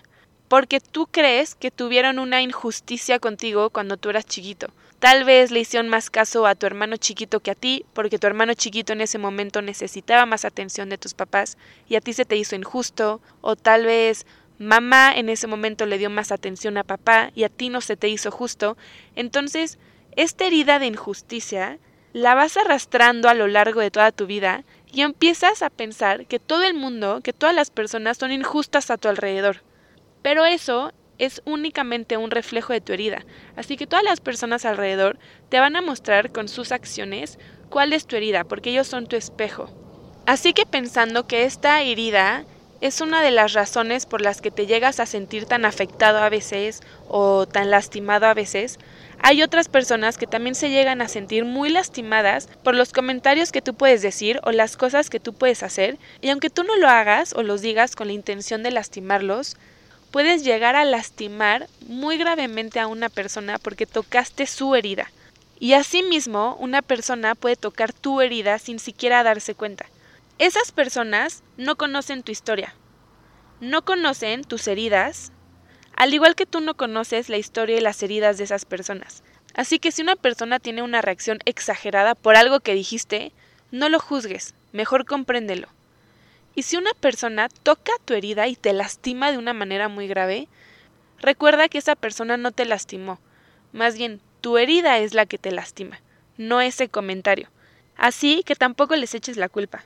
porque 0.50 0.82
tú 0.82 1.08
crees 1.08 1.56
que 1.56 1.72
tuvieron 1.72 2.20
una 2.20 2.42
injusticia 2.42 3.18
contigo 3.20 3.70
cuando 3.70 3.96
tú 3.96 4.10
eras 4.10 4.26
chiquito. 4.26 4.74
Tal 5.00 5.24
vez 5.24 5.52
le 5.52 5.62
hicieron 5.62 5.88
más 5.88 6.10
caso 6.10 6.46
a 6.48 6.56
tu 6.56 6.66
hermano 6.66 6.98
chiquito 6.98 7.40
que 7.40 7.52
a 7.52 7.56
ti, 7.56 7.86
porque 7.94 8.20
tu 8.20 8.28
hermano 8.28 8.56
chiquito 8.56 8.92
en 8.92 9.00
ese 9.00 9.20
momento 9.20 9.62
necesitaba 9.62 10.26
más 10.26 10.44
atención 10.44 10.90
de 10.90 10.98
tus 10.98 11.14
papás 11.14 11.58
y 11.88 11.96
a 11.96 12.02
ti 12.02 12.12
se 12.12 12.26
te 12.26 12.36
hizo 12.36 12.58
injusto, 12.58 13.22
o 13.40 13.56
tal 13.56 13.86
vez 13.86 14.26
mamá 14.60 15.14
en 15.16 15.30
ese 15.30 15.48
momento 15.48 15.86
le 15.86 15.98
dio 15.98 16.10
más 16.10 16.34
atención 16.34 16.78
a 16.78 16.84
papá 16.84 17.32
y 17.36 17.46
a 17.46 17.50
ti 17.50 17.70
no 17.70 17.80
se 17.80 17.96
te 17.96 18.10
hizo 18.10 18.32
justo. 18.32 18.76
Entonces, 19.16 19.80
esta 20.18 20.46
herida 20.46 20.78
de 20.80 20.88
injusticia 20.88 21.80
la 22.12 22.36
vas 22.36 22.58
arrastrando 22.58 23.30
a 23.30 23.34
lo 23.34 23.48
largo 23.48 23.80
de 23.80 23.92
toda 23.92 24.12
tu 24.12 24.26
vida 24.26 24.66
y 24.96 25.02
empiezas 25.02 25.62
a 25.62 25.70
pensar 25.70 26.26
que 26.26 26.40
todo 26.40 26.64
el 26.64 26.74
mundo, 26.74 27.20
que 27.22 27.34
todas 27.34 27.54
las 27.54 27.70
personas 27.70 28.18
son 28.18 28.32
injustas 28.32 28.90
a 28.90 28.98
tu 28.98 29.10
alrededor. 29.10 29.62
Pero 30.22 30.46
eso 30.46 30.94
es 31.18 31.42
únicamente 31.44 32.16
un 32.16 32.32
reflejo 32.32 32.72
de 32.72 32.80
tu 32.80 32.94
herida, 32.94 33.26
así 33.58 33.76
que 33.76 33.88
todas 33.88 34.06
las 34.06 34.22
personas 34.22 34.64
alrededor 34.64 35.20
te 35.50 35.60
van 35.60 35.76
a 35.76 35.82
mostrar 35.82 36.32
con 36.32 36.48
sus 36.48 36.72
acciones 36.72 37.40
cuál 37.70 37.92
es 37.92 38.08
tu 38.08 38.16
herida, 38.16 38.46
porque 38.46 38.70
ellos 38.70 38.88
son 38.88 39.08
tu 39.08 39.18
espejo. 39.18 39.70
Así 40.26 40.54
que 40.54 40.66
pensando 40.66 41.28
que 41.28 41.44
esta 41.44 41.82
herida 41.82 42.46
es 42.86 43.02
una 43.02 43.22
de 43.22 43.32
las 43.32 43.54
razones 43.54 44.06
por 44.06 44.22
las 44.22 44.42
que 44.42 44.52
te 44.52 44.68
llegas 44.68 45.00
a 45.00 45.06
sentir 45.06 45.46
tan 45.46 45.66
afectado 45.66 46.20
a 46.20 46.30
veces 46.30 46.82
o 47.08 47.48
tan 47.48 47.72
lastimado 47.72 48.28
a 48.28 48.34
veces, 48.34 48.78
hay 49.20 49.42
otras 49.42 49.70
personas 49.70 50.18
que 50.18 50.28
también 50.28 50.56
se 50.56 50.70
llegan 50.70 51.02
a 51.02 51.08
sentir 51.08 51.46
muy 51.46 51.70
lastimadas 51.70 52.48
por 52.64 52.76
los 52.76 52.94
comentarios 52.94 53.52
que 53.52 53.62
tú 53.62 53.74
puedes 53.74 54.02
decir 54.02 54.40
o 54.44 54.52
las 54.52 54.78
cosas 54.78 55.10
que 55.10 55.20
tú 55.20 55.34
puedes 55.34 55.64
hacer, 55.64 55.98
y 56.22 56.30
aunque 56.30 56.50
tú 56.50 56.64
no 56.64 56.76
lo 56.76 56.88
hagas 56.88 57.34
o 57.34 57.42
los 57.42 57.62
digas 57.62 57.96
con 57.96 58.08
la 58.08 58.14
intención 58.14 58.62
de 58.62 58.72
lastimarlos, 58.72 59.58
puedes 60.12 60.44
llegar 60.44 60.76
a 60.76 60.86
lastimar 60.86 61.68
muy 61.88 62.18
gravemente 62.18 62.80
a 62.80 62.88
una 62.88 63.10
persona 63.10 63.58
porque 63.58 63.86
tocaste 63.86 64.46
su 64.46 64.76
herida. 64.76 65.12
Y 65.60 65.74
asimismo, 65.74 66.56
una 66.60 66.82
persona 66.82 67.34
puede 67.34 67.56
tocar 67.56 67.94
tu 67.94 68.22
herida 68.22 68.60
sin 68.60 68.78
siquiera 68.80 69.24
darse 69.24 69.56
cuenta. 69.56 69.86
Esas 70.38 70.74
personas 70.74 71.44
no 71.56 71.78
conocen 71.78 72.22
tu 72.22 72.30
historia, 72.34 72.76
no 73.62 73.86
conocen 73.86 74.44
tus 74.44 74.68
heridas, 74.68 75.32
al 75.96 76.14
igual 76.14 76.36
que 76.36 76.46
tú 76.46 76.60
no 76.60 76.76
conoces 76.76 77.30
la 77.30 77.38
historia 77.38 77.78
y 77.78 77.80
las 77.80 78.04
heridas 78.04 78.38
de 78.38 78.44
esas 78.44 78.66
personas. 78.66 79.24
Así 79.54 79.80
que 79.80 79.94
si 79.94 80.02
una 80.02 80.18
persona 80.18 80.60
tiene 80.60 80.82
una 80.82 81.02
reacción 81.02 81.40
exagerada 81.46 82.16
por 82.16 82.36
algo 82.36 82.60
que 82.60 82.74
dijiste, 82.74 83.32
no 83.72 83.88
lo 83.88 83.98
juzgues, 83.98 84.56
mejor 84.74 85.06
compréndelo. 85.06 85.70
Y 86.54 86.64
si 86.64 86.76
una 86.76 86.92
persona 87.00 87.48
toca 87.48 87.94
tu 88.04 88.14
herida 88.14 88.50
y 88.50 88.58
te 88.58 88.74
lastima 88.74 89.32
de 89.32 89.38
una 89.38 89.54
manera 89.54 89.88
muy 89.88 90.06
grave, 90.06 90.50
recuerda 91.18 91.70
que 91.70 91.78
esa 91.78 91.96
persona 91.96 92.36
no 92.36 92.52
te 92.52 92.66
lastimó, 92.66 93.22
más 93.72 93.98
bien 93.98 94.20
tu 94.42 94.58
herida 94.58 94.98
es 94.98 95.14
la 95.14 95.28
que 95.28 95.38
te 95.38 95.52
lastima, 95.52 96.02
no 96.36 96.60
ese 96.60 96.90
comentario. 96.90 97.48
Así 97.96 98.44
que 98.44 98.56
tampoco 98.56 98.98
les 98.98 99.16
eches 99.16 99.38
la 99.38 99.48
culpa. 99.48 99.86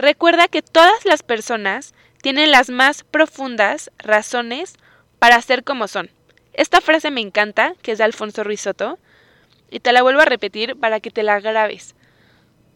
Recuerda 0.00 0.48
que 0.48 0.62
todas 0.62 1.04
las 1.04 1.22
personas 1.22 1.92
tienen 2.22 2.50
las 2.50 2.70
más 2.70 3.04
profundas 3.04 3.90
razones 3.98 4.76
para 5.18 5.42
ser 5.42 5.62
como 5.62 5.88
son. 5.88 6.08
Esta 6.54 6.80
frase 6.80 7.10
me 7.10 7.20
encanta, 7.20 7.74
que 7.82 7.92
es 7.92 7.98
de 7.98 8.04
Alfonso 8.04 8.42
Ruizotto, 8.42 8.98
y 9.70 9.80
te 9.80 9.92
la 9.92 10.00
vuelvo 10.00 10.22
a 10.22 10.24
repetir 10.24 10.74
para 10.76 11.00
que 11.00 11.10
te 11.10 11.22
la 11.22 11.38
grabes. 11.38 11.96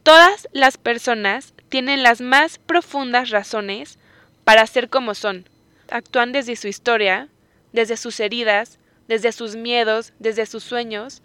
Todas 0.02 0.48
las 0.52 0.76
personas 0.76 1.54
tienen 1.70 2.02
las 2.02 2.20
más 2.20 2.58
profundas 2.58 3.30
razones 3.30 3.98
para 4.44 4.66
ser 4.66 4.90
como 4.90 5.14
son. 5.14 5.48
Actúan 5.88 6.32
desde 6.32 6.56
su 6.56 6.68
historia, 6.68 7.30
desde 7.72 7.96
sus 7.96 8.20
heridas, 8.20 8.78
desde 9.08 9.32
sus 9.32 9.56
miedos, 9.56 10.12
desde 10.18 10.44
sus 10.44 10.62
sueños. 10.62 11.22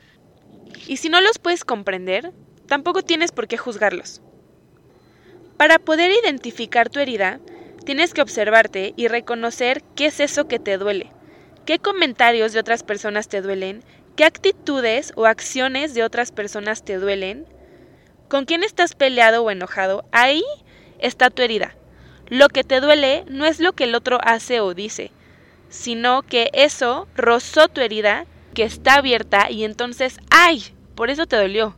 Y 0.87 0.95
si 0.95 1.09
no 1.09 1.19
los 1.19 1.39
puedes 1.39 1.65
comprender, 1.65 2.31
tampoco 2.67 3.01
tienes 3.01 3.33
por 3.33 3.49
qué 3.49 3.57
juzgarlos. 3.57 4.21
Para 5.59 5.77
poder 5.77 6.09
identificar 6.23 6.87
tu 6.87 7.01
herida, 7.01 7.41
tienes 7.83 8.13
que 8.13 8.21
observarte 8.21 8.93
y 8.95 9.09
reconocer 9.09 9.83
qué 9.93 10.05
es 10.05 10.21
eso 10.21 10.47
que 10.47 10.57
te 10.57 10.77
duele, 10.77 11.11
qué 11.65 11.79
comentarios 11.79 12.53
de 12.53 12.61
otras 12.61 12.83
personas 12.83 13.27
te 13.27 13.41
duelen, 13.41 13.83
qué 14.15 14.23
actitudes 14.23 15.11
o 15.17 15.25
acciones 15.25 15.93
de 15.93 16.03
otras 16.03 16.31
personas 16.31 16.85
te 16.85 16.95
duelen, 16.95 17.45
con 18.29 18.45
quién 18.45 18.63
estás 18.63 18.95
peleado 18.95 19.43
o 19.43 19.51
enojado. 19.51 20.05
Ahí 20.13 20.45
está 20.97 21.29
tu 21.29 21.41
herida. 21.41 21.75
Lo 22.29 22.47
que 22.47 22.63
te 22.63 22.79
duele 22.79 23.25
no 23.27 23.45
es 23.45 23.59
lo 23.59 23.73
que 23.73 23.83
el 23.83 23.95
otro 23.95 24.17
hace 24.23 24.61
o 24.61 24.73
dice, 24.73 25.11
sino 25.67 26.21
que 26.21 26.49
eso 26.53 27.09
rozó 27.17 27.67
tu 27.67 27.81
herida, 27.81 28.27
que 28.53 28.63
está 28.63 28.93
abierta 28.93 29.51
y 29.51 29.65
entonces, 29.65 30.21
¡ay! 30.29 30.63
Por 30.95 31.09
eso 31.09 31.25
te 31.25 31.35
dolió. 31.35 31.75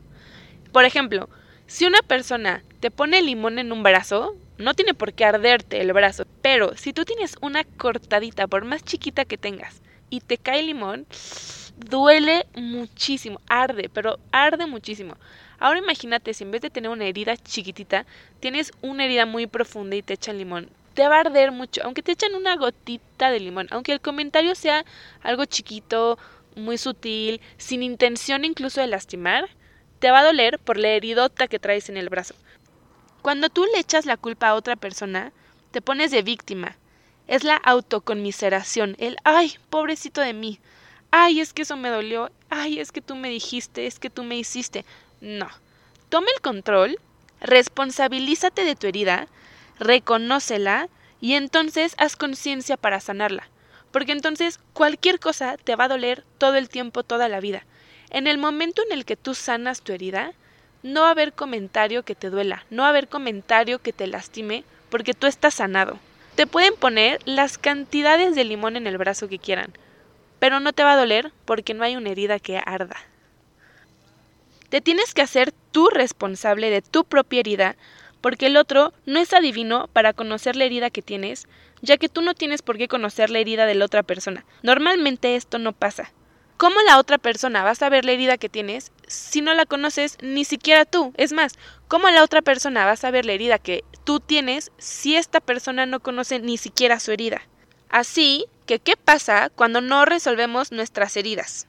Por 0.71 0.85
ejemplo, 0.85 1.29
si 1.71 1.85
una 1.85 2.01
persona 2.01 2.63
te 2.81 2.91
pone 2.91 3.21
limón 3.21 3.57
en 3.57 3.71
un 3.71 3.81
brazo, 3.81 4.35
no 4.57 4.73
tiene 4.73 4.93
por 4.93 5.13
qué 5.13 5.23
arderte 5.23 5.79
el 5.79 5.93
brazo, 5.93 6.25
pero 6.41 6.75
si 6.75 6.91
tú 6.91 7.05
tienes 7.05 7.37
una 7.39 7.63
cortadita, 7.63 8.45
por 8.45 8.65
más 8.65 8.83
chiquita 8.83 9.23
que 9.23 9.37
tengas, 9.37 9.81
y 10.09 10.19
te 10.19 10.37
cae 10.37 10.63
limón, 10.63 11.07
duele 11.77 12.45
muchísimo, 12.55 13.39
arde, 13.47 13.87
pero 13.87 14.19
arde 14.33 14.65
muchísimo. 14.67 15.15
Ahora 15.59 15.79
imagínate 15.79 16.33
si 16.33 16.43
en 16.43 16.51
vez 16.51 16.59
de 16.59 16.71
tener 16.71 16.91
una 16.91 17.05
herida 17.05 17.37
chiquitita, 17.37 18.05
tienes 18.41 18.73
una 18.81 19.05
herida 19.05 19.25
muy 19.25 19.47
profunda 19.47 19.95
y 19.95 20.01
te 20.01 20.15
echan 20.15 20.37
limón. 20.37 20.69
te 20.93 21.07
va 21.07 21.15
a 21.15 21.21
arder 21.21 21.53
mucho, 21.53 21.81
aunque 21.85 22.03
te 22.03 22.11
echan 22.11 22.35
una 22.35 22.57
gotita 22.57 23.31
de 23.31 23.39
limón, 23.39 23.67
aunque 23.71 23.93
el 23.93 24.01
comentario 24.01 24.55
sea 24.55 24.83
algo 25.23 25.45
chiquito, 25.45 26.19
muy 26.57 26.77
sutil, 26.77 27.39
sin 27.55 27.81
intención 27.81 28.43
incluso 28.43 28.81
de 28.81 28.87
lastimar, 28.87 29.49
te 30.01 30.10
va 30.10 30.22
a 30.22 30.25
doler 30.25 30.58
por 30.58 30.77
la 30.77 30.89
heridota 30.89 31.48
que 31.48 31.60
traes 31.60 31.88
en 31.88 31.96
el 31.96 32.10
brazo. 32.10 32.34
Cuando 33.22 33.50
tú 33.50 33.65
le 33.65 33.79
echas 33.79 34.08
la 34.08 34.17
culpa 34.17 34.48
a 34.48 34.55
otra 34.55 34.75
persona, 34.75 35.31
te 35.70 35.79
pones 35.79 36.10
de 36.10 36.24
víctima. 36.24 36.75
Es 37.27 37.43
la 37.43 37.55
autoconmiseración, 37.55 38.96
el 38.98 39.17
ay, 39.24 39.53
pobrecito 39.70 40.20
de 40.20 40.34
mí. 40.34 40.60
Ay, 41.12 41.39
es 41.39 41.53
que 41.53 41.62
eso 41.62 41.77
me 41.77 41.89
dolió. 41.89 42.31
Ay, 42.50 42.79
es 42.79 42.91
que 42.91 43.01
tú 43.01 43.15
me 43.15 43.29
dijiste, 43.29 43.86
es 43.86 44.00
que 44.00 44.10
tú 44.10 44.24
me 44.24 44.38
hiciste. 44.38 44.86
No. 45.22 45.48
Toma 46.10 46.27
el 46.36 46.41
control, 46.41 47.00
responsabilízate 47.39 48.65
de 48.65 48.75
tu 48.75 48.88
herida, 48.88 49.27
reconócela 49.77 50.89
y 51.20 51.34
entonces 51.36 51.93
haz 52.00 52.15
conciencia 52.15 52.75
para 52.75 53.01
sanarla. 53.01 53.48
Porque 53.91 54.13
entonces 54.13 54.60
cualquier 54.74 55.20
cosa 55.20 55.58
te 55.58 55.75
va 55.75 55.84
a 55.84 55.89
doler 55.89 56.25
todo 56.39 56.55
el 56.55 56.70
tiempo, 56.70 57.03
toda 57.03 57.29
la 57.29 57.39
vida. 57.39 57.67
En 58.12 58.27
el 58.27 58.38
momento 58.38 58.82
en 58.84 58.91
el 58.91 59.06
que 59.06 59.15
tú 59.15 59.34
sanas 59.34 59.82
tu 59.82 59.94
herida, 59.94 60.34
no 60.84 61.01
va 61.01 61.08
a 61.08 61.12
haber 61.12 61.32
comentario 61.32 62.03
que 62.03 62.13
te 62.13 62.30
duela, 62.30 62.65
no 62.70 62.82
va 62.82 62.88
a 62.88 62.91
haber 62.91 63.08
comentario 63.08 63.80
que 63.80 63.94
te 63.94 64.06
lastime, 64.06 64.65
porque 64.89 65.13
tú 65.13 65.27
estás 65.27 65.53
sanado. 65.53 65.98
Te 66.36 66.46
pueden 66.46 66.75
poner 66.75 67.20
las 67.24 67.58
cantidades 67.58 68.36
de 68.36 68.44
limón 68.44 68.75
en 68.75 68.86
el 68.86 68.98
brazo 68.98 69.30
que 69.30 69.39
quieran, 69.39 69.72
pero 70.39 70.60
no 70.60 70.74
te 70.74 70.84
va 70.84 70.94
a 70.94 70.98
doler 70.98 71.32
porque 71.46 71.74
no 71.74 71.86
hay 71.86 71.96
una 71.96 72.10
herida 72.10 72.38
que 72.38 72.58
arda. 72.58 72.98
Te 74.68 74.82
tienes 74.82 75.13
que 75.13 75.22
hacer 75.22 75.53
tú 75.72 75.88
responsable 75.88 76.70
de 76.70 76.82
tu 76.82 77.06
propia 77.06 77.39
herida, 77.39 77.77
porque 78.20 78.48
el 78.48 78.58
otro 78.58 78.91
no 79.06 79.20
es 79.20 79.32
adivino 79.32 79.88
para 79.94 80.12
conocer 80.12 80.58
la 80.58 80.65
herida 80.65 80.89
que 80.89 81.01
tienes, 81.01 81.48
ya 81.82 81.96
que 81.96 82.10
tú 82.10 82.22
no 82.22 82.34
tienes 82.34 82.62
por 82.62 82.77
qué 82.77 82.89
conocer 82.89 83.30
la 83.30 83.39
herida 83.39 83.65
de 83.65 83.75
la 83.75 83.86
otra 83.86 84.03
persona. 84.03 84.44
Normalmente 84.63 85.38
esto 85.38 85.60
no 85.60 85.72
pasa. 85.72 86.12
¿Cómo 86.62 86.80
la 86.84 87.00
otra 87.00 87.18
persona 87.18 87.63
va 87.63 87.72
a 87.72 87.75
saber 87.75 88.06
la 88.06 88.12
herida 88.12 88.38
que 88.38 88.48
tienes 88.48 88.91
si 89.08 89.41
no 89.41 89.56
la 89.56 89.65
conoces 89.65 90.20
ni 90.22 90.46
siquiera 90.46 90.86
tú? 90.86 91.12
Es 91.18 91.34
más, 91.34 91.53
¿cómo 91.88 92.08
la 92.12 92.24
otra 92.24 92.44
persona 92.44 92.86
va 92.86 92.91
a 92.91 92.98
saber 92.98 93.25
la 93.25 93.32
herida 93.32 93.58
que 93.58 93.84
tú 94.03 94.20
tienes 94.20 94.72
si 94.77 95.15
esta 95.15 95.39
persona 95.39 95.88
no 95.88 96.01
conoce 96.01 96.38
ni 96.38 96.60
siquiera 96.60 97.00
su 97.00 97.12
herida? 97.12 97.41
Así 97.89 98.46
que, 98.68 98.77
¿qué 98.77 98.96
pasa 98.96 99.50
cuando 99.50 99.82
no 99.82 100.06
resolvemos 100.06 100.72
nuestras 100.72 101.18
heridas? 101.18 101.65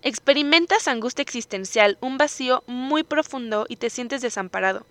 Experimentas 0.00 0.88
angustia 0.88 1.20
existencial, 1.20 1.98
un 2.00 2.16
vacío 2.16 2.64
muy 2.66 3.02
profundo 3.02 3.66
y 3.68 3.76
te 3.76 3.90
sientes 3.90 4.22
desamparado. 4.22 4.86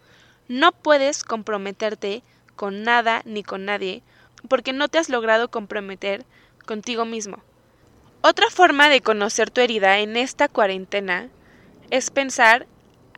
No 0.48 0.74
puedes 0.74 1.24
comprometerte 1.24 2.22
con 2.56 2.84
nada 2.84 3.24
ni 3.26 3.42
con 3.42 3.66
nadie 3.66 4.04
porque 4.48 4.74
no 4.74 4.90
te 4.90 5.00
has 5.00 5.10
logrado 5.10 5.50
comprometer 5.50 6.24
contigo 6.68 7.04
mismo. 7.04 7.42
Otra 8.22 8.50
forma 8.50 8.90
de 8.90 9.00
conocer 9.00 9.50
tu 9.50 9.62
herida 9.62 10.00
en 10.00 10.18
esta 10.18 10.50
cuarentena 10.50 11.30
es 11.90 12.12
pensar 12.12 12.68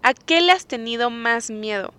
a 0.04 0.14
qué 0.14 0.42
le 0.42 0.52
has 0.52 0.68
tenido 0.68 1.10
más 1.10 1.50
miedo. 1.50 1.92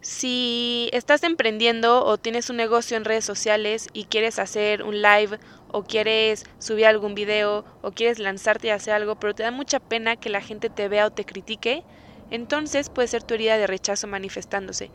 Si 0.00 0.88
estás 0.94 1.22
emprendiendo 1.22 2.02
o 2.02 2.16
tienes 2.16 2.48
un 2.48 2.56
negocio 2.56 2.96
en 2.96 3.04
redes 3.04 3.26
sociales 3.26 3.88
y 3.92 4.04
quieres 4.04 4.38
hacer 4.38 4.84
un 4.84 5.02
live 5.02 5.38
o 5.70 5.82
quieres 5.82 6.46
subir 6.58 6.86
algún 6.86 7.14
video 7.14 7.66
o 7.82 7.92
quieres 7.92 8.18
lanzarte 8.18 8.68
y 8.68 8.70
hacer 8.70 8.94
algo, 8.94 9.16
pero 9.16 9.34
te 9.34 9.42
da 9.42 9.50
mucha 9.50 9.78
pena 9.78 10.16
que 10.16 10.30
la 10.30 10.40
gente 10.40 10.70
te 10.70 10.88
vea 10.88 11.08
o 11.08 11.10
te 11.10 11.26
critique, 11.26 11.84
entonces 12.30 12.88
puede 12.88 13.08
ser 13.08 13.22
tu 13.22 13.34
herida 13.34 13.58
de 13.58 13.66
rechazo 13.66 14.06
manifestándose. 14.06 14.90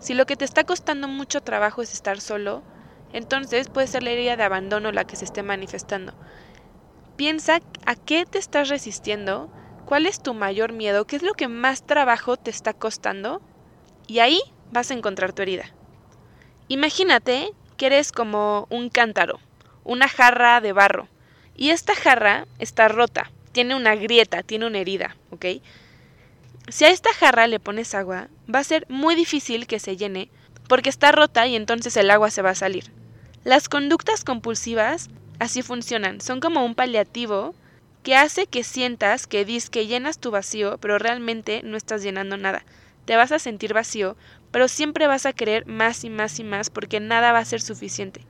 Si 0.00 0.12
lo 0.12 0.26
que 0.26 0.36
te 0.36 0.44
está 0.44 0.64
costando 0.64 1.08
mucho 1.08 1.40
trabajo 1.40 1.80
es 1.80 1.94
estar 1.94 2.20
solo, 2.20 2.62
entonces 3.14 3.70
puede 3.70 3.86
ser 3.86 4.02
la 4.02 4.10
herida 4.10 4.36
de 4.36 4.42
abandono 4.42 4.92
la 4.92 5.06
que 5.06 5.16
se 5.16 5.24
esté 5.24 5.42
manifestando. 5.42 6.12
Piensa 7.16 7.60
a 7.86 7.94
qué 7.94 8.26
te 8.26 8.38
estás 8.38 8.68
resistiendo, 8.68 9.50
cuál 9.84 10.06
es 10.06 10.22
tu 10.22 10.34
mayor 10.34 10.72
miedo, 10.72 11.06
qué 11.06 11.16
es 11.16 11.22
lo 11.22 11.34
que 11.34 11.46
más 11.48 11.86
trabajo 11.86 12.36
te 12.36 12.50
está 12.50 12.72
costando 12.72 13.40
y 14.06 14.18
ahí 14.18 14.40
vas 14.72 14.90
a 14.90 14.94
encontrar 14.94 15.32
tu 15.32 15.42
herida. 15.42 15.72
Imagínate 16.68 17.52
que 17.76 17.86
eres 17.86 18.10
como 18.10 18.66
un 18.70 18.88
cántaro, 18.88 19.38
una 19.84 20.08
jarra 20.08 20.60
de 20.60 20.72
barro 20.72 21.08
y 21.56 21.70
esta 21.70 21.94
jarra 21.94 22.46
está 22.58 22.88
rota, 22.88 23.30
tiene 23.52 23.76
una 23.76 23.94
grieta, 23.94 24.42
tiene 24.42 24.66
una 24.66 24.78
herida, 24.78 25.16
¿ok? 25.30 25.46
Si 26.68 26.84
a 26.84 26.88
esta 26.88 27.12
jarra 27.12 27.46
le 27.46 27.60
pones 27.60 27.94
agua, 27.94 28.28
va 28.52 28.58
a 28.58 28.64
ser 28.64 28.86
muy 28.88 29.14
difícil 29.14 29.66
que 29.66 29.78
se 29.78 29.96
llene 29.96 30.30
porque 30.68 30.88
está 30.88 31.12
rota 31.12 31.46
y 31.46 31.54
entonces 31.54 31.96
el 31.96 32.10
agua 32.10 32.30
se 32.30 32.42
va 32.42 32.50
a 32.50 32.54
salir. 32.54 32.90
Las 33.44 33.68
conductas 33.68 34.24
compulsivas 34.24 35.10
Así 35.44 35.60
funcionan, 35.60 36.22
son 36.22 36.40
como 36.40 36.64
un 36.64 36.74
paliativo 36.74 37.54
que 38.02 38.16
hace 38.16 38.46
que 38.46 38.64
sientas 38.64 39.26
que 39.26 39.44
dis 39.44 39.68
que 39.68 39.86
llenas 39.86 40.18
tu 40.18 40.30
vacío, 40.30 40.78
pero 40.78 40.98
realmente 40.98 41.60
no 41.62 41.76
estás 41.76 42.02
llenando 42.02 42.38
nada. 42.38 42.64
Te 43.04 43.14
vas 43.16 43.30
a 43.30 43.38
sentir 43.38 43.74
vacío, 43.74 44.16
pero 44.50 44.68
siempre 44.68 45.06
vas 45.06 45.26
a 45.26 45.34
querer 45.34 45.66
más 45.66 46.02
y 46.02 46.08
más 46.08 46.40
y 46.40 46.44
más 46.44 46.70
porque 46.70 46.98
nada 46.98 47.32
va 47.32 47.40
a 47.40 47.44
ser 47.44 47.60
suficiente. 47.60 48.22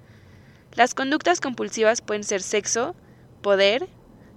Las 0.73 0.93
conductas 0.93 1.41
compulsivas 1.41 2.01
pueden 2.01 2.25
ser 2.25 2.43
sexo, 2.43 2.97
poder, 3.43 3.87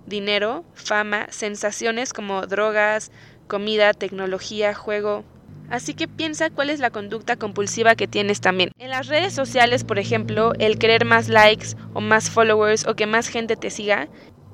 dinero, 0.05 0.63
fama, 0.75 1.25
sensaciones 1.31 2.13
como 2.13 2.45
drogas, 2.45 3.11
comida, 3.47 3.95
tecnología, 3.95 4.75
juego, 4.75 5.25
Así 5.69 5.93
que 5.93 6.07
piensa 6.07 6.49
cuál 6.49 6.69
es 6.69 6.79
la 6.79 6.89
conducta 6.89 7.35
compulsiva 7.35 7.95
que 7.95 8.07
tienes 8.07 8.39
también. 8.41 8.71
En 8.77 8.89
las 8.89 9.07
redes 9.07 9.33
sociales, 9.33 9.83
por 9.83 9.99
ejemplo, 9.99 10.53
el 10.59 10.79
querer 10.79 11.05
más 11.05 11.27
likes 11.27 11.75
o 11.93 12.01
más 12.01 12.29
followers 12.29 12.87
o 12.87 12.95
que 12.95 13.05
más 13.05 13.27
gente 13.27 13.55
te 13.57 13.69
siga, 13.69 14.07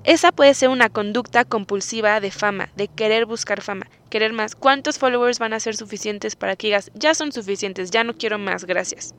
esa 0.03 0.31
puede 0.31 0.53
ser 0.53 0.69
una 0.69 0.89
conducta 0.89 1.45
compulsiva 1.45 2.19
de 2.19 2.31
fama, 2.31 2.69
de 2.75 2.87
querer 2.87 3.25
buscar 3.25 3.61
fama, 3.61 3.87
querer 4.09 4.33
más. 4.33 4.55
¿Cuántos 4.55 4.97
followers 4.97 5.39
van 5.39 5.53
a 5.53 5.59
ser 5.59 5.75
suficientes 5.75 6.35
para 6.35 6.55
que 6.55 6.67
digas, 6.67 6.91
ya 6.93 7.13
son 7.13 7.31
suficientes, 7.31 7.91
ya 7.91 8.03
no 8.03 8.17
quiero 8.17 8.37
más, 8.37 8.65
gracias? 8.65 9.13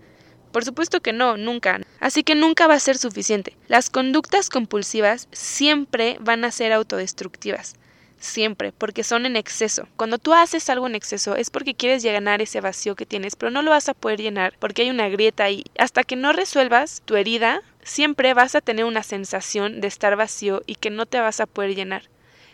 Por 0.52 0.64
supuesto 0.64 1.00
que 1.00 1.12
no, 1.12 1.36
nunca. 1.36 1.80
Así 2.00 2.22
que 2.22 2.34
nunca 2.34 2.66
va 2.66 2.74
a 2.74 2.80
ser 2.80 2.98
suficiente. 2.98 3.56
Las 3.66 3.88
conductas 3.88 4.50
compulsivas 4.50 5.28
siempre 5.32 6.18
van 6.20 6.44
a 6.44 6.52
ser 6.52 6.72
autodestructivas 6.72 7.76
siempre, 8.24 8.72
porque 8.72 9.04
son 9.04 9.26
en 9.26 9.36
exceso. 9.36 9.86
Cuando 9.96 10.18
tú 10.18 10.34
haces 10.34 10.68
algo 10.70 10.86
en 10.86 10.94
exceso 10.94 11.36
es 11.36 11.50
porque 11.50 11.74
quieres 11.74 12.02
llenar 12.02 12.42
ese 12.42 12.60
vacío 12.60 12.96
que 12.96 13.06
tienes, 13.06 13.36
pero 13.36 13.50
no 13.50 13.62
lo 13.62 13.70
vas 13.70 13.88
a 13.88 13.94
poder 13.94 14.20
llenar 14.20 14.56
porque 14.58 14.82
hay 14.82 14.90
una 14.90 15.08
grieta 15.08 15.50
y 15.50 15.64
hasta 15.78 16.02
que 16.02 16.16
no 16.16 16.32
resuelvas 16.32 17.02
tu 17.04 17.16
herida, 17.16 17.62
siempre 17.82 18.34
vas 18.34 18.54
a 18.54 18.60
tener 18.60 18.84
una 18.84 19.02
sensación 19.02 19.80
de 19.80 19.88
estar 19.88 20.16
vacío 20.16 20.62
y 20.66 20.76
que 20.76 20.90
no 20.90 21.06
te 21.06 21.20
vas 21.20 21.40
a 21.40 21.46
poder 21.46 21.74
llenar. 21.74 22.08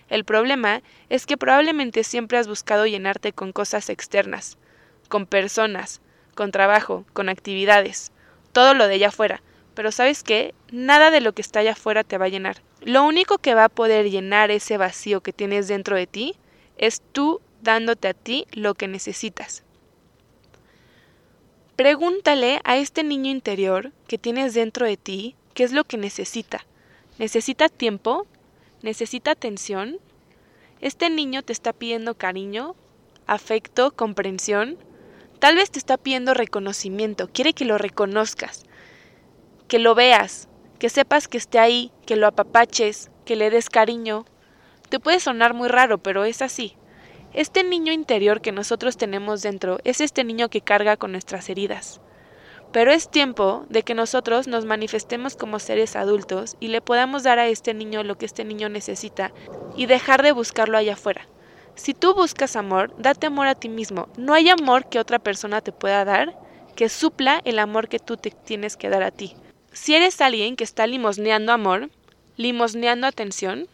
El 0.09 0.24
problema 0.24 0.83
es 1.09 1.24
que 1.24 1.37
probablemente 1.37 2.02
siempre 2.02 2.37
has 2.37 2.48
buscado 2.48 2.85
llenarte 2.87 3.33
con 3.33 3.52
cosas 3.52 3.88
externas, 3.88 4.59
con 5.09 5.24
personas, 5.24 6.00
con 6.35 6.50
trabajo, 6.50 7.04
con 7.12 7.28
actividades, 7.28 8.11
todo 8.52 8.74
lo 8.74 8.88
de 8.88 8.94
allá 8.94 9.09
afuera. 9.09 9.40
Pero 9.80 9.92
sabes 9.92 10.22
qué? 10.22 10.54
Nada 10.70 11.10
de 11.10 11.22
lo 11.22 11.32
que 11.32 11.40
está 11.40 11.60
allá 11.60 11.72
afuera 11.72 12.04
te 12.04 12.18
va 12.18 12.26
a 12.26 12.28
llenar. 12.28 12.60
Lo 12.82 13.02
único 13.02 13.38
que 13.38 13.54
va 13.54 13.64
a 13.64 13.68
poder 13.70 14.10
llenar 14.10 14.50
ese 14.50 14.76
vacío 14.76 15.22
que 15.22 15.32
tienes 15.32 15.68
dentro 15.68 15.96
de 15.96 16.06
ti 16.06 16.34
es 16.76 17.00
tú 17.12 17.40
dándote 17.62 18.08
a 18.08 18.12
ti 18.12 18.46
lo 18.52 18.74
que 18.74 18.88
necesitas. 18.88 19.62
Pregúntale 21.76 22.60
a 22.64 22.76
este 22.76 23.04
niño 23.04 23.30
interior 23.30 23.90
que 24.06 24.18
tienes 24.18 24.52
dentro 24.52 24.84
de 24.84 24.98
ti 24.98 25.34
qué 25.54 25.64
es 25.64 25.72
lo 25.72 25.84
que 25.84 25.96
necesita. 25.96 26.66
¿Necesita 27.16 27.70
tiempo? 27.70 28.26
¿Necesita 28.82 29.30
atención? 29.30 29.98
Este 30.82 31.08
niño 31.08 31.42
te 31.42 31.54
está 31.54 31.72
pidiendo 31.72 32.18
cariño, 32.18 32.76
afecto, 33.26 33.92
comprensión. 33.92 34.76
Tal 35.38 35.56
vez 35.56 35.70
te 35.70 35.78
está 35.78 35.96
pidiendo 35.96 36.34
reconocimiento, 36.34 37.30
quiere 37.32 37.54
que 37.54 37.64
lo 37.64 37.78
reconozcas, 37.78 38.66
que 39.70 39.78
lo 39.78 39.94
veas, 39.94 40.48
que 40.80 40.88
sepas 40.88 41.28
que 41.28 41.38
esté 41.38 41.61
ahí, 41.61 41.92
que 42.04 42.16
lo 42.16 42.26
apapaches, 42.26 43.12
que 43.24 43.37
le 43.37 43.50
des 43.50 43.70
cariño. 43.70 44.24
Te 44.88 44.98
puede 44.98 45.20
sonar 45.20 45.54
muy 45.54 45.68
raro, 45.68 45.98
pero 45.98 46.24
es 46.24 46.42
así. 46.42 46.74
Este 47.35 47.62
niño 47.62 47.92
interior 47.92 48.40
que 48.40 48.50
nosotros 48.50 48.96
tenemos 48.96 49.42
dentro 49.42 49.78
es 49.85 50.00
este 50.00 50.24
niño 50.24 50.48
que 50.48 50.61
carga 50.61 50.96
con 50.96 51.12
nuestras 51.12 51.48
heridas. 51.48 52.00
Pero 52.72 52.90
es 52.90 53.09
tiempo 53.09 53.64
de 53.68 53.85
que 53.85 53.94
nosotros 53.94 54.48
nos 54.48 54.64
manifestemos 54.64 55.37
como 55.37 55.61
seres 55.61 55.94
adultos 55.94 56.56
y 56.59 56.66
le 56.66 56.80
podamos 56.80 57.22
dar 57.22 57.38
a 57.38 57.46
este 57.46 57.72
niño 57.72 58.02
lo 58.02 58.18
que 58.18 58.26
este 58.26 58.44
niño 58.44 58.68
necesita 58.68 59.30
y 59.76 59.87
dejar 59.87 60.24
de 60.24 60.33
buscarlo 60.33 60.78
allá 60.78 60.94
afuera. 60.94 61.28
Si 61.76 61.94
tú 61.94 62.12
buscas 62.12 62.56
amor, 62.56 62.92
date 62.98 63.28
amor 63.28 63.46
a 63.46 63.54
ti 63.54 63.68
mismo. 63.68 64.09
No 64.16 64.35
hay 64.35 64.48
amor 64.48 64.88
que 64.88 64.98
otra 64.98 65.20
persona 65.20 65.61
te 65.61 65.70
pueda 65.70 66.04
dar 66.04 66.37
que 66.74 66.88
supla 66.88 67.40
el 67.44 67.61
amor 67.61 67.88
que 67.88 68.00
tú 68.00 68.16
te 68.16 68.33
tienes 68.33 68.76
que 68.76 68.88
dar 68.88 69.04
a 69.04 69.12
ti. 69.12 69.37
Si 69.72 69.94
eres 69.94 70.20
alguien 70.20 70.56
que 70.56 70.64
está 70.64 70.87
limosneando 70.87 71.52
amor, 71.52 71.90
limosneando 72.37 73.06
atención, 73.06 73.68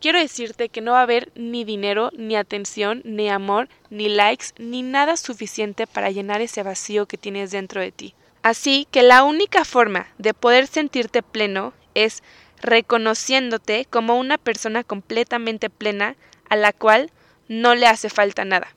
quiero 0.00 0.18
decirte 0.18 0.68
que 0.68 0.80
no 0.80 0.92
va 0.92 1.00
a 1.00 1.02
haber 1.02 1.30
ni 1.34 1.64
dinero, 1.64 2.10
ni 2.16 2.36
atención, 2.36 3.02
ni 3.04 3.28
amor, 3.28 3.68
ni 3.90 4.08
likes, 4.08 4.46
ni 4.58 4.82
nada 4.82 5.16
suficiente 5.16 5.86
para 5.86 6.10
llenar 6.10 6.40
ese 6.40 6.62
vacío 6.62 7.06
que 7.06 7.18
tienes 7.18 7.50
dentro 7.50 7.80
de 7.80 7.92
ti. 7.92 8.14
Así 8.42 8.86
que 8.90 9.02
la 9.02 9.24
única 9.24 9.64
forma 9.64 10.08
de 10.16 10.32
poder 10.32 10.66
sentirte 10.66 11.22
pleno 11.22 11.74
es 11.94 12.22
reconociéndote 12.60 13.86
como 13.90 14.18
una 14.18 14.38
persona 14.38 14.84
completamente 14.84 15.68
plena 15.68 16.16
a 16.48 16.56
la 16.56 16.72
cual 16.72 17.10
no 17.48 17.74
le 17.74 17.86
hace 17.86 18.08
falta 18.08 18.44
nada. 18.44 18.74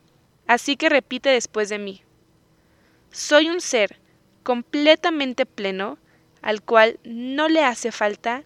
Así 0.47 0.75
que 0.75 0.89
repite 0.89 1.29
después 1.29 1.69
de 1.69 1.79
mí. 1.79 2.01
Soy 3.11 3.49
un 3.49 3.61
ser 3.61 3.99
completamente 4.43 5.45
pleno 5.45 5.97
al 6.41 6.61
cual 6.61 6.99
no 7.03 7.49
le 7.49 7.63
hace 7.63 7.91
falta 7.91 8.43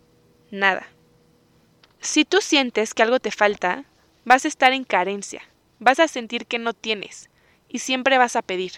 nada. 0.52 0.88
Si 2.00 2.26
tú 2.26 2.40
sientes 2.42 2.94
que 2.94 3.04
algo 3.04 3.20
te 3.20 3.32
falta, 3.32 3.86
vas 4.26 4.46
a 4.46 4.48
estar 4.48 4.74
en 4.74 4.84
carencia, 4.84 5.42
vas 5.80 6.00
a 6.00 6.08
sentir 6.08 6.46
que 6.46 6.60
no 6.60 6.74
tienes 6.74 7.30
y 7.70 7.80
siempre 7.80 8.18
vas 8.18 8.36
a 8.36 8.42
pedir. 8.42 8.74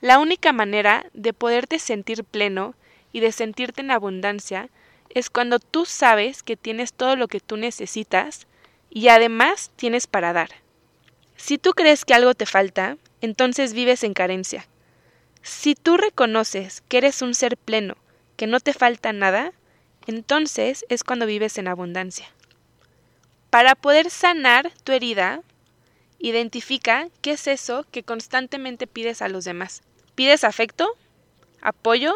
La 0.00 0.18
única 0.18 0.52
manera 0.52 1.06
de 1.14 1.32
poderte 1.32 1.78
sentir 1.78 2.24
pleno 2.24 2.74
y 3.12 3.20
de 3.20 3.32
sentirte 3.32 3.80
en 3.80 3.90
abundancia 3.90 4.68
es 5.08 5.30
cuando 5.30 5.58
tú 5.58 5.86
sabes 5.86 6.42
que 6.42 6.56
tienes 6.56 6.92
todo 6.92 7.16
lo 7.16 7.28
que 7.28 7.40
tú 7.40 7.56
necesitas 7.56 8.46
y 8.90 9.08
además 9.08 9.70
tienes 9.76 10.06
para 10.06 10.32
dar. 10.32 10.50
Si 11.36 11.58
tú 11.58 11.72
crees 11.72 12.04
que 12.04 12.14
algo 12.14 12.34
te 12.34 12.46
falta, 12.46 12.96
entonces 13.20 13.72
vives 13.72 14.04
en 14.04 14.14
carencia. 14.14 14.66
Si 15.42 15.74
tú 15.74 15.96
reconoces 15.96 16.82
que 16.88 16.98
eres 16.98 17.22
un 17.22 17.34
ser 17.34 17.56
pleno, 17.56 17.96
que 18.36 18.46
no 18.46 18.60
te 18.60 18.72
falta 18.72 19.12
nada, 19.12 19.52
entonces 20.06 20.84
es 20.88 21.04
cuando 21.04 21.26
vives 21.26 21.58
en 21.58 21.68
abundancia. 21.68 22.26
Para 23.50 23.74
poder 23.74 24.10
sanar 24.10 24.70
tu 24.84 24.92
herida, 24.92 25.42
identifica 26.18 27.08
qué 27.22 27.32
es 27.32 27.46
eso 27.46 27.84
que 27.90 28.02
constantemente 28.02 28.86
pides 28.86 29.22
a 29.22 29.28
los 29.28 29.44
demás. 29.44 29.82
¿Pides 30.14 30.44
afecto? 30.44 30.88
¿Apoyo? 31.60 32.14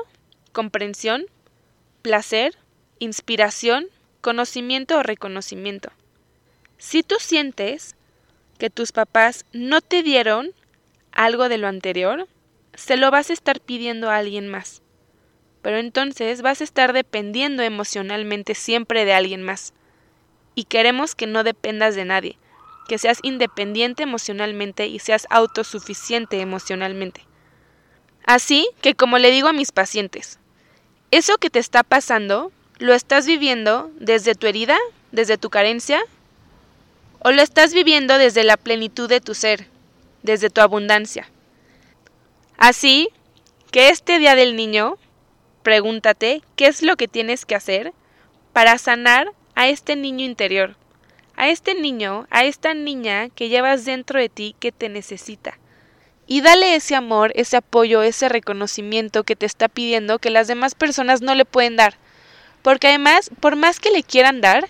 ¿Comprensión? 0.52 1.26
¿Placer? 2.02 2.56
¿Inspiración? 2.98 3.86
¿Conocimiento 4.20 4.98
o 4.98 5.02
reconocimiento? 5.02 5.90
Si 6.78 7.02
tú 7.02 7.16
sientes 7.18 7.94
que 8.58 8.70
tus 8.70 8.92
papás 8.92 9.44
no 9.52 9.80
te 9.80 10.02
dieron 10.02 10.52
algo 11.12 11.48
de 11.48 11.58
lo 11.58 11.68
anterior, 11.68 12.28
se 12.74 12.96
lo 12.96 13.10
vas 13.10 13.30
a 13.30 13.32
estar 13.32 13.60
pidiendo 13.60 14.10
a 14.10 14.16
alguien 14.16 14.48
más. 14.48 14.82
Pero 15.62 15.78
entonces 15.78 16.42
vas 16.42 16.60
a 16.60 16.64
estar 16.64 16.92
dependiendo 16.92 17.62
emocionalmente 17.62 18.54
siempre 18.54 19.04
de 19.04 19.12
alguien 19.12 19.42
más. 19.42 19.74
Y 20.54 20.64
queremos 20.64 21.14
que 21.14 21.26
no 21.26 21.44
dependas 21.44 21.94
de 21.94 22.04
nadie, 22.04 22.38
que 22.88 22.98
seas 22.98 23.18
independiente 23.22 24.02
emocionalmente 24.02 24.86
y 24.86 24.98
seas 24.98 25.26
autosuficiente 25.30 26.40
emocionalmente. 26.40 27.26
Así 28.24 28.68
que 28.80 28.94
como 28.94 29.18
le 29.18 29.30
digo 29.30 29.48
a 29.48 29.52
mis 29.52 29.72
pacientes, 29.72 30.38
eso 31.10 31.38
que 31.38 31.50
te 31.50 31.58
está 31.58 31.82
pasando, 31.82 32.52
¿lo 32.78 32.94
estás 32.94 33.26
viviendo 33.26 33.90
desde 33.98 34.34
tu 34.34 34.46
herida, 34.46 34.78
desde 35.12 35.38
tu 35.38 35.50
carencia? 35.50 36.00
¿O 37.20 37.32
lo 37.32 37.42
estás 37.42 37.74
viviendo 37.74 38.16
desde 38.16 38.44
la 38.44 38.56
plenitud 38.56 39.08
de 39.08 39.20
tu 39.20 39.34
ser, 39.34 39.66
desde 40.22 40.50
tu 40.50 40.60
abundancia? 40.60 41.28
Así 42.56 43.08
que 43.70 43.88
este 43.88 44.18
día 44.18 44.34
del 44.34 44.54
niño, 44.54 44.96
pregúntate 45.62 46.42
qué 46.56 46.66
es 46.66 46.82
lo 46.82 46.96
que 46.96 47.08
tienes 47.08 47.44
que 47.44 47.54
hacer 47.54 47.92
para 48.52 48.78
sanar 48.78 49.32
a 49.54 49.68
este 49.68 49.96
niño 49.96 50.24
interior, 50.24 50.76
a 51.36 51.48
este 51.48 51.74
niño, 51.74 52.26
a 52.30 52.44
esta 52.44 52.74
niña 52.74 53.28
que 53.30 53.48
llevas 53.48 53.84
dentro 53.84 54.18
de 54.18 54.28
ti 54.28 54.56
que 54.58 54.72
te 54.72 54.88
necesita 54.88 55.58
y 56.32 56.42
dale 56.42 56.76
ese 56.76 56.94
amor, 56.94 57.32
ese 57.34 57.56
apoyo, 57.56 58.04
ese 58.04 58.28
reconocimiento 58.28 59.24
que 59.24 59.34
te 59.34 59.46
está 59.46 59.66
pidiendo 59.66 60.20
que 60.20 60.30
las 60.30 60.46
demás 60.46 60.76
personas 60.76 61.22
no 61.22 61.34
le 61.34 61.44
pueden 61.44 61.74
dar. 61.74 61.96
Porque 62.62 62.86
además, 62.86 63.32
por 63.40 63.56
más 63.56 63.80
que 63.80 63.90
le 63.90 64.04
quieran 64.04 64.40
dar, 64.40 64.68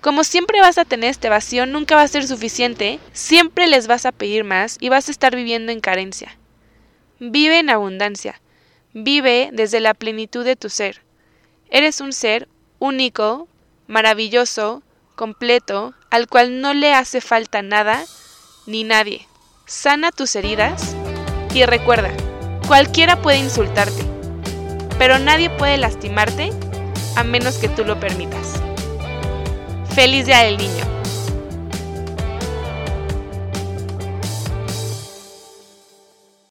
como 0.00 0.24
siempre 0.24 0.62
vas 0.62 0.78
a 0.78 0.86
tener 0.86 1.10
este 1.10 1.28
vacío, 1.28 1.66
nunca 1.66 1.94
va 1.94 2.00
a 2.00 2.08
ser 2.08 2.26
suficiente, 2.26 3.00
siempre 3.12 3.66
les 3.66 3.86
vas 3.86 4.06
a 4.06 4.12
pedir 4.12 4.44
más 4.44 4.78
y 4.80 4.88
vas 4.88 5.08
a 5.08 5.10
estar 5.10 5.36
viviendo 5.36 5.72
en 5.72 5.80
carencia. 5.80 6.38
Vive 7.20 7.58
en 7.58 7.68
abundancia, 7.68 8.40
vive 8.92 9.50
desde 9.52 9.80
la 9.80 9.94
plenitud 9.94 10.44
de 10.44 10.56
tu 10.56 10.68
ser. 10.70 11.02
Eres 11.70 12.00
un 12.00 12.12
ser 12.12 12.48
único, 12.78 13.48
maravilloso, 13.86 14.82
completo, 15.16 15.94
al 16.10 16.28
cual 16.28 16.60
no 16.60 16.74
le 16.74 16.94
hace 16.94 17.20
falta 17.20 17.62
nada 17.62 18.04
ni 18.66 18.84
nadie 18.84 19.28
sana 19.68 20.10
tus 20.12 20.34
heridas 20.34 20.96
y 21.52 21.62
recuerda, 21.66 22.10
cualquiera 22.66 23.20
puede 23.20 23.38
insultarte, 23.38 24.02
pero 24.98 25.18
nadie 25.18 25.50
puede 25.50 25.76
lastimarte 25.76 26.50
a 27.16 27.22
menos 27.22 27.58
que 27.58 27.68
tú 27.68 27.84
lo 27.84 28.00
permitas. 28.00 28.54
Feliz 29.94 30.24
Día 30.24 30.38
del 30.38 30.56
Niño. 30.56 30.97